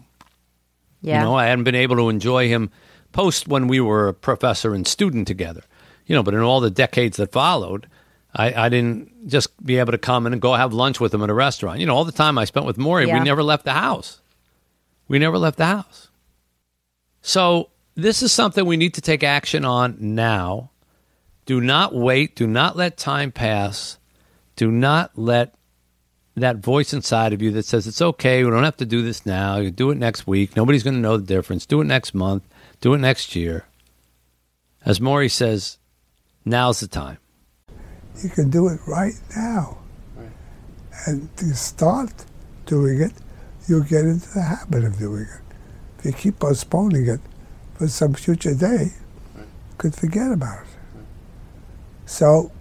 Yeah. 1.06 1.20
You 1.20 1.26
know, 1.26 1.36
I 1.36 1.46
hadn't 1.46 1.64
been 1.64 1.76
able 1.76 1.96
to 1.98 2.10
enjoy 2.10 2.48
him 2.48 2.72
post 3.12 3.48
when 3.48 3.68
we 3.68 3.80
were 3.80 4.08
a 4.10 4.14
professor 4.14 4.74
and 4.74 4.88
student 4.88 5.28
together. 5.28 5.62
You 6.06 6.16
know, 6.16 6.24
but 6.24 6.34
in 6.34 6.42
all 6.42 6.60
the 6.60 6.70
decades 6.70 7.18
that 7.18 7.32
followed, 7.32 7.88
I, 8.34 8.66
I 8.66 8.70
didn't 8.70 9.28
just 9.28 9.64
be 9.66 9.78
able 9.78 9.92
to 9.92 9.98
come 9.98 10.26
and 10.28 10.42
go 10.42 10.54
have 10.54 10.74
lunch 10.74 11.00
with 11.00 11.14
him 11.14 11.24
at 11.24 11.30
a 11.30 11.34
restaurant. 11.34 11.80
You 11.80 11.86
know, 11.86 11.96
all 11.96 12.06
the 12.06 12.12
time 12.12 12.38
I 12.38 12.46
spent 12.46 12.66
with 12.66 12.78
Morrie, 12.78 13.08
Yeah. 13.08 13.18
we 13.20 13.24
never 13.26 13.42
left 13.44 13.64
the 13.66 13.74
house. 13.74 14.20
We 15.08 15.20
never 15.20 15.38
left 15.38 15.58
the 15.58 15.66
house. 15.66 16.10
So 17.22 17.70
this 17.96 18.22
is 18.22 18.32
something 18.32 18.66
we 18.66 18.78
need 18.78 18.94
to 18.96 19.02
take 19.02 19.24
action 19.24 19.66
on 19.66 19.98
now. 20.00 20.72
Do 21.46 21.62
not 21.62 21.94
wait. 21.94 22.36
Do 22.36 22.48
not 22.48 22.76
let 22.76 22.98
time 22.98 23.32
pass. 23.32 23.98
Do 24.56 24.72
not 24.72 25.12
let 25.16 25.54
that 26.36 26.58
voice 26.58 26.94
inside 26.94 27.34
of 27.34 27.42
you 27.42 27.52
that 27.52 27.66
says 27.66 27.88
it's 27.88 28.02
okay. 28.02 28.44
We 28.44 28.50
don't 28.50 28.64
have 28.64 28.78
to 28.78 28.86
do 28.86 29.02
this 29.02 29.26
now. 29.26 29.58
You 29.58 29.72
do 29.72 29.90
it 29.92 29.98
next 29.98 30.28
week. 30.28 30.56
Nobody's 30.56 30.84
going 30.84 30.96
to 30.96 31.00
know 31.00 31.18
the 31.18 31.26
difference. 31.26 31.66
Do 31.66 31.82
it 31.82 31.86
next 31.86 32.14
month. 32.14 32.44
Do 32.82 32.94
it 32.94 32.98
next 32.98 33.36
year. 33.36 33.66
As 34.84 35.00
Morrie 35.00 35.32
says, 35.32 35.78
now's 36.44 36.82
the 36.82 36.88
time. 36.88 37.18
You 38.22 38.30
can 38.30 38.50
do 38.50 38.68
it 38.68 38.80
right 38.88 39.20
now. 39.36 39.78
And 41.08 41.36
to 41.38 41.54
start 41.54 42.26
doing 42.66 43.02
it, 43.02 43.14
you'll 43.68 43.82
get 43.84 44.06
into 44.06 44.34
the 44.34 44.42
habit 44.42 44.84
of 44.84 44.98
doing 44.98 45.24
it. 45.24 45.42
If 46.00 46.06
you 46.06 46.14
keep 46.14 46.40
postponing 46.40 47.08
it 47.08 47.20
for 47.76 47.88
some 47.88 48.14
future 48.14 48.54
day, 48.54 48.92
you 49.36 49.44
could 49.78 49.96
forget 49.96 50.32
about 50.32 50.64
it. 50.64 50.68
So 52.06 52.52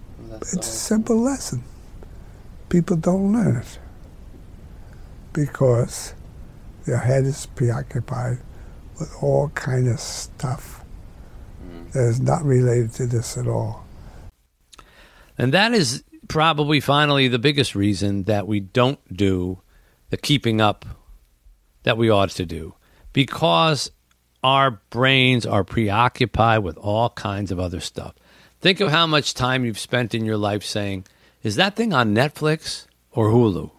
it's 0.41 0.55
a 0.55 0.63
simple 0.63 1.17
lesson. 1.17 1.63
People 2.75 2.97
don't 2.97 3.31
learn 3.31 3.55
it 3.55 3.79
because 5.31 6.13
their 6.85 6.97
head 6.97 7.23
is 7.23 7.45
preoccupied 7.45 8.39
with 8.99 9.15
all 9.23 9.47
kind 9.55 9.87
of 9.87 9.97
stuff 9.97 10.83
hmm. 11.61 11.89
that 11.91 12.03
is 12.03 12.19
not 12.19 12.43
related 12.43 12.91
to 12.91 13.07
this 13.07 13.37
at 13.37 13.47
all. 13.47 13.85
And 15.37 15.53
that 15.53 15.71
is 15.71 16.03
probably 16.27 16.81
finally 16.81 17.29
the 17.29 17.39
biggest 17.39 17.75
reason 17.75 18.23
that 18.23 18.45
we 18.45 18.59
don't 18.59 18.99
do 19.15 19.61
the 20.09 20.17
keeping 20.17 20.59
up 20.59 20.83
that 21.83 21.97
we 21.97 22.09
ought 22.09 22.31
to 22.31 22.45
do 22.45 22.75
because 23.13 23.89
our 24.43 24.81
brains 24.89 25.45
are 25.45 25.63
preoccupied 25.63 26.61
with 26.61 26.75
all 26.75 27.11
kinds 27.11 27.53
of 27.53 27.57
other 27.57 27.79
stuff. 27.79 28.15
Think 28.59 28.81
of 28.81 28.91
how 28.91 29.07
much 29.07 29.33
time 29.33 29.63
you've 29.63 29.79
spent 29.79 30.13
in 30.13 30.25
your 30.25 30.35
life 30.35 30.65
saying, 30.65 31.05
is 31.45 31.55
that 31.55 31.75
thing 31.75 31.93
on 31.93 32.13
Netflix 32.13 32.87
or 33.11 33.29
Hulu? 33.29 33.71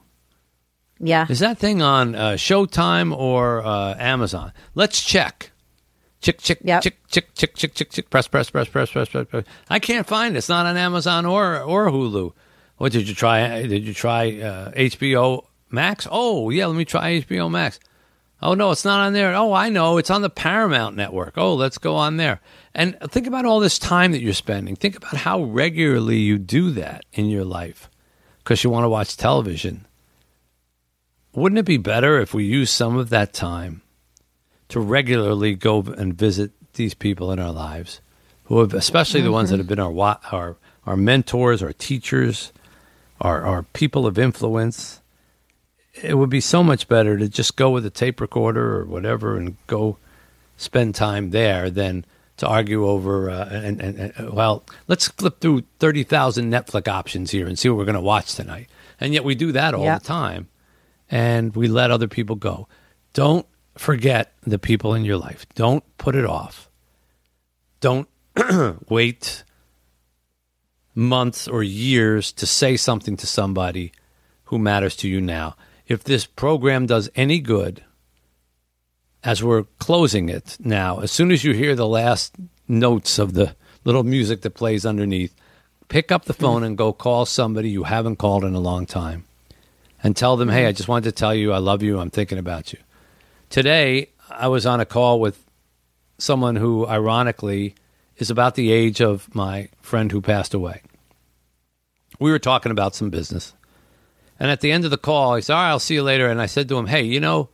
Yeah. 0.99 1.27
Is 1.29 1.41
that 1.41 1.59
thing 1.59 1.83
on 1.83 2.15
uh, 2.15 2.31
Showtime 2.33 3.15
or 3.15 3.63
uh, 3.65 3.95
Amazon? 3.99 4.53
Let's 4.75 5.03
check. 5.03 5.51
Chick, 6.23 6.39
chick, 6.41 6.59
Yep. 6.65 6.83
chick, 6.83 6.97
chick, 7.09 7.35
chick, 7.35 7.55
chick, 7.55 7.75
chick, 7.75 7.91
chick. 7.91 8.09
Press, 8.11 8.27
press, 8.27 8.49
press, 8.49 8.69
press, 8.69 8.91
press, 8.91 9.09
press, 9.11 9.27
press. 9.29 9.45
I 9.69 9.79
can't 9.79 10.07
find 10.07 10.35
it. 10.35 10.39
It's 10.39 10.49
not 10.49 10.65
on 10.65 10.77
Amazon 10.79 11.27
or 11.27 11.61
or 11.61 11.91
Hulu. 11.91 12.33
What 12.79 12.93
did 12.93 13.07
you 13.09 13.15
try? 13.15 13.67
Did 13.67 13.85
you 13.85 13.93
try 13.93 14.41
uh, 14.41 14.71
HBO 14.73 15.45
Max? 15.71 16.09
Oh 16.11 16.49
yeah, 16.51 16.67
let 16.67 16.77
me 16.77 16.85
try 16.87 17.21
HBO 17.21 17.51
Max. 17.51 17.79
Oh 18.43 18.55
no, 18.55 18.71
it's 18.71 18.85
not 18.85 19.01
on 19.01 19.13
there. 19.15 19.35
Oh, 19.35 19.53
I 19.53 19.71
know, 19.71 19.97
it's 19.97 20.11
on 20.11 20.23
the 20.23 20.31
Paramount 20.31 20.95
Network. 20.95 21.39
Oh, 21.39 21.55
let's 21.55 21.79
go 21.79 21.97
on 21.97 22.17
there. 22.19 22.41
And 22.75 22.97
think 23.09 23.27
about 23.27 23.47
all 23.47 23.61
this 23.61 23.79
time 23.79 24.13
that 24.13 24.21
you're 24.21 24.35
spending. 24.35 24.77
Think 24.77 24.97
about 24.97 25.17
how 25.17 25.43
regularly 25.43 26.19
you 26.19 26.37
do 26.37 26.71
that 26.73 27.05
in 27.15 27.27
your 27.27 27.45
life 27.45 27.89
because 28.39 28.63
you 28.63 28.71
want 28.71 28.85
to 28.85 28.91
watch 28.91 29.17
television. 29.17 29.87
Wouldn't 31.33 31.59
it 31.59 31.65
be 31.65 31.79
better 31.79 32.19
if 32.19 32.35
we 32.35 32.45
use 32.45 32.71
some 32.71 32.97
of 32.97 33.09
that 33.11 33.33
time 33.33 33.83
to 34.69 34.81
regularly 34.81 35.55
go 35.55 35.81
and 35.81 36.15
visit 36.15 36.51
these 36.75 36.95
people 36.95 37.33
in 37.33 37.39
our 37.39 37.53
lives, 37.53 38.01
who 38.45 38.61
have, 38.61 38.75
especially 38.75 39.23
the 39.23 39.33
ones 39.33 39.51
that 39.51 39.59
have 39.59 39.67
been 39.67 39.81
our 39.81 40.19
our 40.33 40.57
our 40.85 40.97
mentors, 40.97 41.63
our 41.63 41.73
teachers, 41.73 42.53
our 43.21 43.43
our 43.43 43.63
people 43.63 44.07
of 44.07 44.19
influence? 44.19 45.01
It 46.03 46.15
would 46.15 46.31
be 46.31 46.41
so 46.41 46.63
much 46.63 46.89
better 46.89 47.17
to 47.17 47.29
just 47.29 47.57
go 47.57 47.71
with 47.71 47.87
a 47.87 47.91
tape 47.91 48.21
recorder 48.21 48.81
or 48.81 48.85
whatever 48.85 49.37
and 49.37 49.57
go 49.67 49.99
spend 50.57 50.95
time 50.95 51.31
there 51.31 51.71
than 51.71 52.05
to 52.39 52.47
argue 52.47 52.87
over. 52.87 53.31
Uh, 53.31 53.49
and, 53.51 53.81
and, 53.81 54.13
and 54.17 54.33
well, 54.33 54.65
let's 54.89 55.09
flip 55.09 55.41
through 55.41 55.63
thirty 55.79 56.03
thousand 56.03 56.51
Netflix 56.51 56.89
options 56.89 57.31
here 57.31 57.47
and 57.47 57.59
see 57.59 57.69
what 57.69 57.79
we're 57.79 57.85
going 57.85 57.95
to 57.95 58.01
watch 58.01 58.35
tonight. 58.35 58.69
And 59.01 59.13
yet 59.13 59.25
we 59.25 59.35
do 59.35 59.53
that 59.53 59.75
all 59.75 59.85
the 59.85 60.05
time, 60.05 60.49
and 61.11 61.55
we 61.55 61.69
let 61.69 61.91
other 61.91 62.09
people 62.09 62.37
go. 62.37 62.69
Don't 63.13 63.47
forget 63.77 64.33
the 64.43 64.59
people 64.59 64.95
in 64.95 65.05
your 65.05 65.19
life. 65.19 65.47
Don't 65.55 65.85
put 65.99 66.15
it 66.15 66.25
off. 66.25 66.71
Don't 67.81 68.09
wait 68.89 69.45
months 70.95 71.47
or 71.47 71.63
years 71.63 72.33
to 72.33 72.47
say 72.47 72.77
something 72.77 73.17
to 73.19 73.27
somebody 73.27 73.93
who 74.45 74.59
matters 74.59 74.97
to 74.97 75.09
you 75.09 75.21
now. 75.21 75.55
If 75.87 76.05
this 76.05 76.27
program 76.27 76.87
does 76.87 77.09
any 77.15 77.39
good, 77.39 77.85
as 79.23 79.43
we're 79.43 79.65
closing 79.79 80.29
it 80.29 80.57
now, 80.61 81.01
as 81.01 81.13
soon 81.13 81.31
as 81.31 81.45
you 81.45 81.53
hear 81.53 81.75
the 81.75 81.87
last 81.87 82.35
notes 82.69 83.19
of 83.19 83.35
the 83.35 83.55
little 83.85 84.03
music 84.03 84.43
that 84.43 84.51
plays 84.51 84.85
underneath, 84.85 85.35
pick 85.89 86.11
up 86.11 86.25
the 86.25 86.33
mm-hmm. 86.33 86.43
phone 86.43 86.65
and 86.65 86.79
go 86.79 86.93
call 86.93 87.27
somebody 87.27 87.71
you 87.71 87.85
haven't 87.85 88.17
called 88.17 88.45
in 88.45 88.55
a 88.55 88.61
long 88.61 88.87
time 88.87 89.25
and 90.03 90.17
tell 90.17 90.37
them, 90.37 90.49
hey, 90.49 90.67
I 90.67 90.73
just 90.73 90.89
wanted 90.89 91.05
to 91.05 91.13
tell 91.13 91.35
you 91.35 91.53
I 91.53 91.59
love 91.59 91.83
you. 91.83 91.99
I'm 91.99 92.11
thinking 92.11 92.39
about 92.39 92.73
you. 92.73 92.79
Today, 93.49 94.11
I 94.31 94.49
was 94.49 94.67
on 94.67 94.81
a 94.81 94.87
call 94.87 95.21
with 95.21 95.45
someone 96.19 96.57
who, 96.57 96.87
ironically, 96.87 97.75
is 98.17 98.31
about 98.31 98.55
the 98.55 98.73
age 98.73 99.01
of 99.01 99.33
my 99.35 99.69
friend 99.81 100.11
who 100.11 100.21
passed 100.21 100.55
away. 100.55 100.83
We 102.19 102.31
were 102.31 102.39
talking 102.39 102.73
about 102.73 102.95
some 102.95 103.11
business. 103.11 103.53
And 104.39 104.51
at 104.51 104.61
the 104.61 104.71
end 104.73 104.85
of 104.85 104.91
the 104.91 104.99
call, 104.99 105.35
he 105.37 105.43
said, 105.43 105.55
All 105.55 105.63
right, 105.63 105.71
I'll 105.71 105.79
see 105.79 105.95
you 105.95 106.03
later. 106.03 106.29
And 106.29 106.41
I 106.41 106.47
said 106.47 106.69
to 106.69 106.77
him, 106.79 106.87
Hey, 106.87 107.03
you 107.03 107.21
know, 107.21 107.49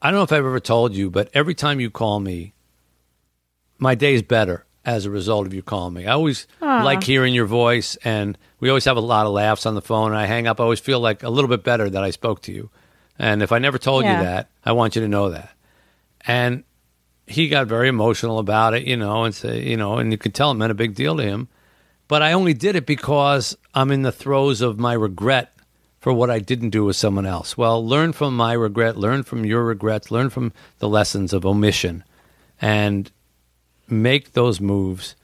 I 0.00 0.10
don't 0.10 0.18
know 0.18 0.24
if 0.24 0.32
I've 0.32 0.38
ever 0.44 0.60
told 0.60 0.94
you, 0.94 1.10
but 1.10 1.28
every 1.34 1.54
time 1.54 1.80
you 1.80 1.90
call 1.90 2.20
me, 2.20 2.52
my 3.78 3.94
day's 3.94 4.22
better 4.22 4.64
as 4.84 5.04
a 5.04 5.10
result 5.10 5.46
of 5.46 5.52
you 5.54 5.62
calling 5.62 5.94
me. 5.94 6.06
I 6.06 6.12
always 6.12 6.46
like 6.84 7.02
hearing 7.04 7.34
your 7.34 7.46
voice, 7.46 7.96
and 8.04 8.38
we 8.60 8.68
always 8.68 8.84
have 8.86 8.96
a 8.96 9.00
lot 9.00 9.26
of 9.26 9.32
laughs 9.32 9.66
on 9.66 9.74
the 9.74 9.82
phone. 9.82 10.12
And 10.12 10.18
I 10.20 10.26
hang 10.26 10.46
up, 10.46 10.60
I 10.60 10.64
always 10.64 10.80
feel 10.80 11.00
like 11.00 11.22
a 11.22 11.28
little 11.30 11.48
bit 11.48 11.64
better 11.64 11.90
that 11.90 12.02
I 12.02 12.10
spoke 12.10 12.42
to 12.42 12.52
you. 12.52 12.70
And 13.18 13.42
if 13.42 13.50
I 13.52 13.58
never 13.58 13.78
told 13.78 14.04
Yeah. 14.04 14.12
you 14.18 14.24
that, 14.24 14.48
I 14.64 14.72
want 14.72 14.94
you 14.94 15.02
to 15.02 15.08
know 15.08 15.30
that. 15.30 15.50
And 16.26 16.62
he 17.26 17.48
got 17.48 17.66
very 17.66 17.88
emotional 17.88 18.38
about 18.38 18.74
it, 18.74 18.86
you 18.86 18.96
know, 18.96 19.24
and 19.24 19.34
say, 19.34 19.62
you 19.68 19.76
know, 19.76 19.98
and 19.98 20.12
you 20.12 20.18
could 20.18 20.34
tell 20.34 20.50
it 20.52 20.54
meant 20.54 20.70
a 20.70 20.74
big 20.74 20.94
deal 20.94 21.16
to 21.16 21.22
him. 21.22 21.48
But 22.06 22.22
I 22.22 22.32
only 22.32 22.54
did 22.54 22.74
it 22.74 22.86
because 22.86 23.56
I'm 23.74 23.90
in 23.90 24.02
the 24.02 24.12
throes 24.12 24.60
of 24.62 24.78
my 24.78 24.94
regret 24.94 25.52
for 26.08 26.14
what 26.14 26.30
I 26.30 26.38
didn't 26.38 26.70
do 26.70 26.86
with 26.86 26.96
someone 26.96 27.26
else. 27.26 27.58
Well, 27.58 27.86
learn 27.86 28.14
from 28.14 28.34
my 28.34 28.54
regret, 28.54 28.96
learn 28.96 29.24
from 29.24 29.44
your 29.44 29.62
regrets, 29.62 30.10
learn 30.10 30.30
from 30.30 30.54
the 30.78 30.88
lessons 30.88 31.34
of 31.34 31.44
omission, 31.44 32.02
and 32.62 33.12
make 33.90 34.32
those 34.32 34.58
moves 34.58 35.16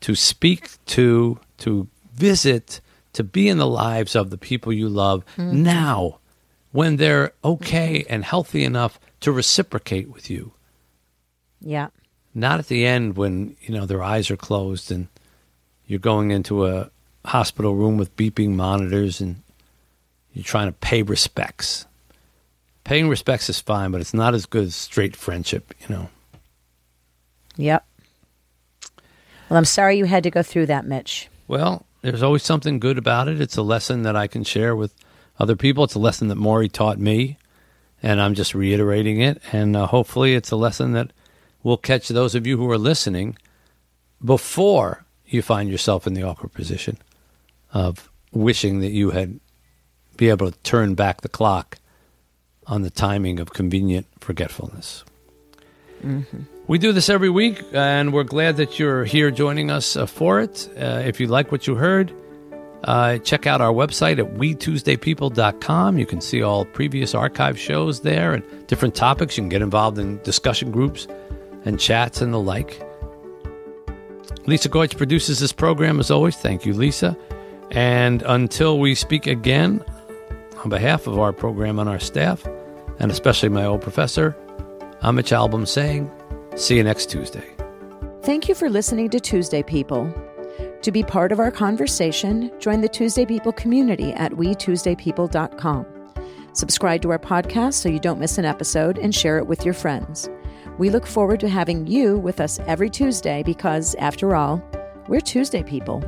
to 0.00 0.14
speak 0.14 0.72
to, 0.88 1.40
to 1.56 1.88
visit, 2.12 2.82
to 3.14 3.24
be 3.24 3.48
in 3.48 3.56
the 3.56 3.66
lives 3.66 4.14
of 4.14 4.28
the 4.28 4.36
people 4.36 4.74
you 4.74 4.90
love 4.90 5.24
mm-hmm. 5.38 5.62
now 5.62 6.18
when 6.70 6.96
they're 6.96 7.32
okay 7.42 8.04
and 8.10 8.22
healthy 8.22 8.62
enough 8.62 9.00
to 9.20 9.32
reciprocate 9.32 10.10
with 10.10 10.28
you 10.28 10.52
Yeah. 11.62 11.88
not 12.34 12.58
at 12.58 12.66
the 12.66 12.84
end 12.84 13.16
when 13.16 13.56
you 13.62 13.74
know 13.74 13.86
their 13.86 14.02
eyes 14.02 14.30
are 14.30 14.36
closed 14.36 14.92
and 14.92 15.08
you're 15.86 15.98
going 15.98 16.30
into 16.30 16.66
a 16.66 16.90
hospital 17.24 17.74
room 17.74 17.96
with 17.96 18.14
beeping 18.18 18.50
monitors 18.50 19.22
and 19.22 19.42
you're 20.36 20.44
trying 20.44 20.68
to 20.68 20.72
pay 20.72 21.00
respects. 21.00 21.86
Paying 22.84 23.08
respects 23.08 23.48
is 23.48 23.58
fine, 23.58 23.90
but 23.90 24.02
it's 24.02 24.12
not 24.12 24.34
as 24.34 24.44
good 24.44 24.64
as 24.64 24.74
straight 24.74 25.16
friendship, 25.16 25.72
you 25.80 25.88
know. 25.88 26.10
Yep. 27.56 27.86
Well, 29.48 29.56
I'm 29.56 29.64
sorry 29.64 29.96
you 29.96 30.04
had 30.04 30.24
to 30.24 30.30
go 30.30 30.42
through 30.42 30.66
that, 30.66 30.84
Mitch. 30.84 31.30
Well, 31.48 31.86
there's 32.02 32.22
always 32.22 32.42
something 32.42 32.78
good 32.78 32.98
about 32.98 33.28
it. 33.28 33.40
It's 33.40 33.56
a 33.56 33.62
lesson 33.62 34.02
that 34.02 34.14
I 34.14 34.26
can 34.26 34.44
share 34.44 34.76
with 34.76 34.94
other 35.38 35.56
people. 35.56 35.84
It's 35.84 35.94
a 35.94 35.98
lesson 35.98 36.28
that 36.28 36.36
Morrie 36.36 36.70
taught 36.70 36.98
me, 36.98 37.38
and 38.02 38.20
I'm 38.20 38.34
just 38.34 38.54
reiterating 38.54 39.22
it. 39.22 39.40
And 39.52 39.74
uh, 39.74 39.86
hopefully, 39.86 40.34
it's 40.34 40.50
a 40.50 40.56
lesson 40.56 40.92
that 40.92 41.14
will 41.62 41.78
catch 41.78 42.08
those 42.08 42.34
of 42.34 42.46
you 42.46 42.58
who 42.58 42.70
are 42.70 42.76
listening 42.76 43.38
before 44.22 45.06
you 45.24 45.40
find 45.40 45.70
yourself 45.70 46.06
in 46.06 46.12
the 46.12 46.24
awkward 46.24 46.52
position 46.52 46.98
of 47.72 48.10
wishing 48.32 48.80
that 48.80 48.90
you 48.90 49.12
had 49.12 49.40
be 50.16 50.28
able 50.30 50.50
to 50.50 50.58
turn 50.60 50.94
back 50.94 51.20
the 51.20 51.28
clock 51.28 51.78
on 52.66 52.82
the 52.82 52.90
timing 52.90 53.38
of 53.40 53.52
convenient 53.52 54.06
forgetfulness. 54.20 55.04
We 56.68 56.78
do 56.78 56.92
this 56.92 57.08
every 57.08 57.30
week, 57.30 57.62
and 57.72 58.12
we're 58.12 58.22
glad 58.24 58.58
that 58.58 58.78
you're 58.78 59.04
here 59.04 59.30
joining 59.30 59.70
us 59.70 59.96
uh, 59.96 60.06
for 60.06 60.40
it. 60.40 60.68
Uh, 60.76 61.02
if 61.04 61.18
you 61.20 61.26
like 61.26 61.50
what 61.52 61.66
you 61.66 61.74
heard, 61.74 62.12
Uh, 62.84 63.18
check 63.18 63.46
out 63.46 63.60
our 63.60 63.72
website 63.72 64.18
at 64.20 64.34
wetuesdaypeople.com. 64.36 65.98
You 65.98 66.06
can 66.06 66.20
see 66.20 66.42
all 66.42 66.64
previous 66.66 67.14
archive 67.14 67.58
shows 67.58 68.00
there 68.00 68.32
and 68.34 68.44
different 68.68 68.94
topics. 68.94 69.36
You 69.36 69.42
can 69.42 69.48
get 69.48 69.62
involved 69.62 69.98
in 69.98 70.20
discussion 70.22 70.70
groups 70.70 71.08
and 71.64 71.80
chats 71.80 72.20
and 72.20 72.32
the 72.32 72.38
like. 72.38 72.80
Lisa 74.46 74.68
Goetz 74.68 74.94
produces 74.94 75.40
this 75.40 75.52
program 75.52 75.98
as 75.98 76.10
always. 76.12 76.36
Thank 76.36 76.64
you, 76.64 76.74
Lisa. 76.74 77.16
And 77.72 78.22
until 78.22 78.78
we 78.78 78.94
speak 78.94 79.26
again, 79.26 79.82
on 80.66 80.70
behalf 80.70 81.06
of 81.06 81.16
our 81.16 81.32
program 81.32 81.78
and 81.78 81.88
our 81.88 82.00
staff, 82.00 82.44
and 82.98 83.12
especially 83.12 83.48
my 83.48 83.64
old 83.64 83.80
professor, 83.80 84.36
I'm 85.00 85.14
Mitch 85.14 85.30
Albom 85.30 85.64
saying, 85.64 86.10
see 86.56 86.76
you 86.76 86.82
next 86.82 87.08
Tuesday. 87.08 87.54
Thank 88.22 88.48
you 88.48 88.54
for 88.56 88.68
listening 88.68 89.08
to 89.10 89.20
Tuesday 89.20 89.62
People. 89.62 90.12
To 90.82 90.90
be 90.90 91.04
part 91.04 91.30
of 91.30 91.38
our 91.38 91.52
conversation, 91.52 92.50
join 92.58 92.80
the 92.80 92.88
Tuesday 92.88 93.24
People 93.24 93.52
community 93.52 94.12
at 94.14 94.32
wetuesdaypeople.com. 94.32 95.86
Subscribe 96.52 97.02
to 97.02 97.10
our 97.10 97.18
podcast 97.20 97.74
so 97.74 97.88
you 97.88 98.00
don't 98.00 98.18
miss 98.18 98.36
an 98.36 98.44
episode 98.44 98.98
and 98.98 99.14
share 99.14 99.38
it 99.38 99.46
with 99.46 99.64
your 99.64 99.74
friends. 99.74 100.28
We 100.78 100.90
look 100.90 101.06
forward 101.06 101.38
to 101.40 101.48
having 101.48 101.86
you 101.86 102.18
with 102.18 102.40
us 102.40 102.58
every 102.66 102.90
Tuesday 102.90 103.44
because, 103.44 103.94
after 104.00 104.34
all, 104.34 104.60
we're 105.06 105.20
Tuesday 105.20 105.62
people. 105.62 106.02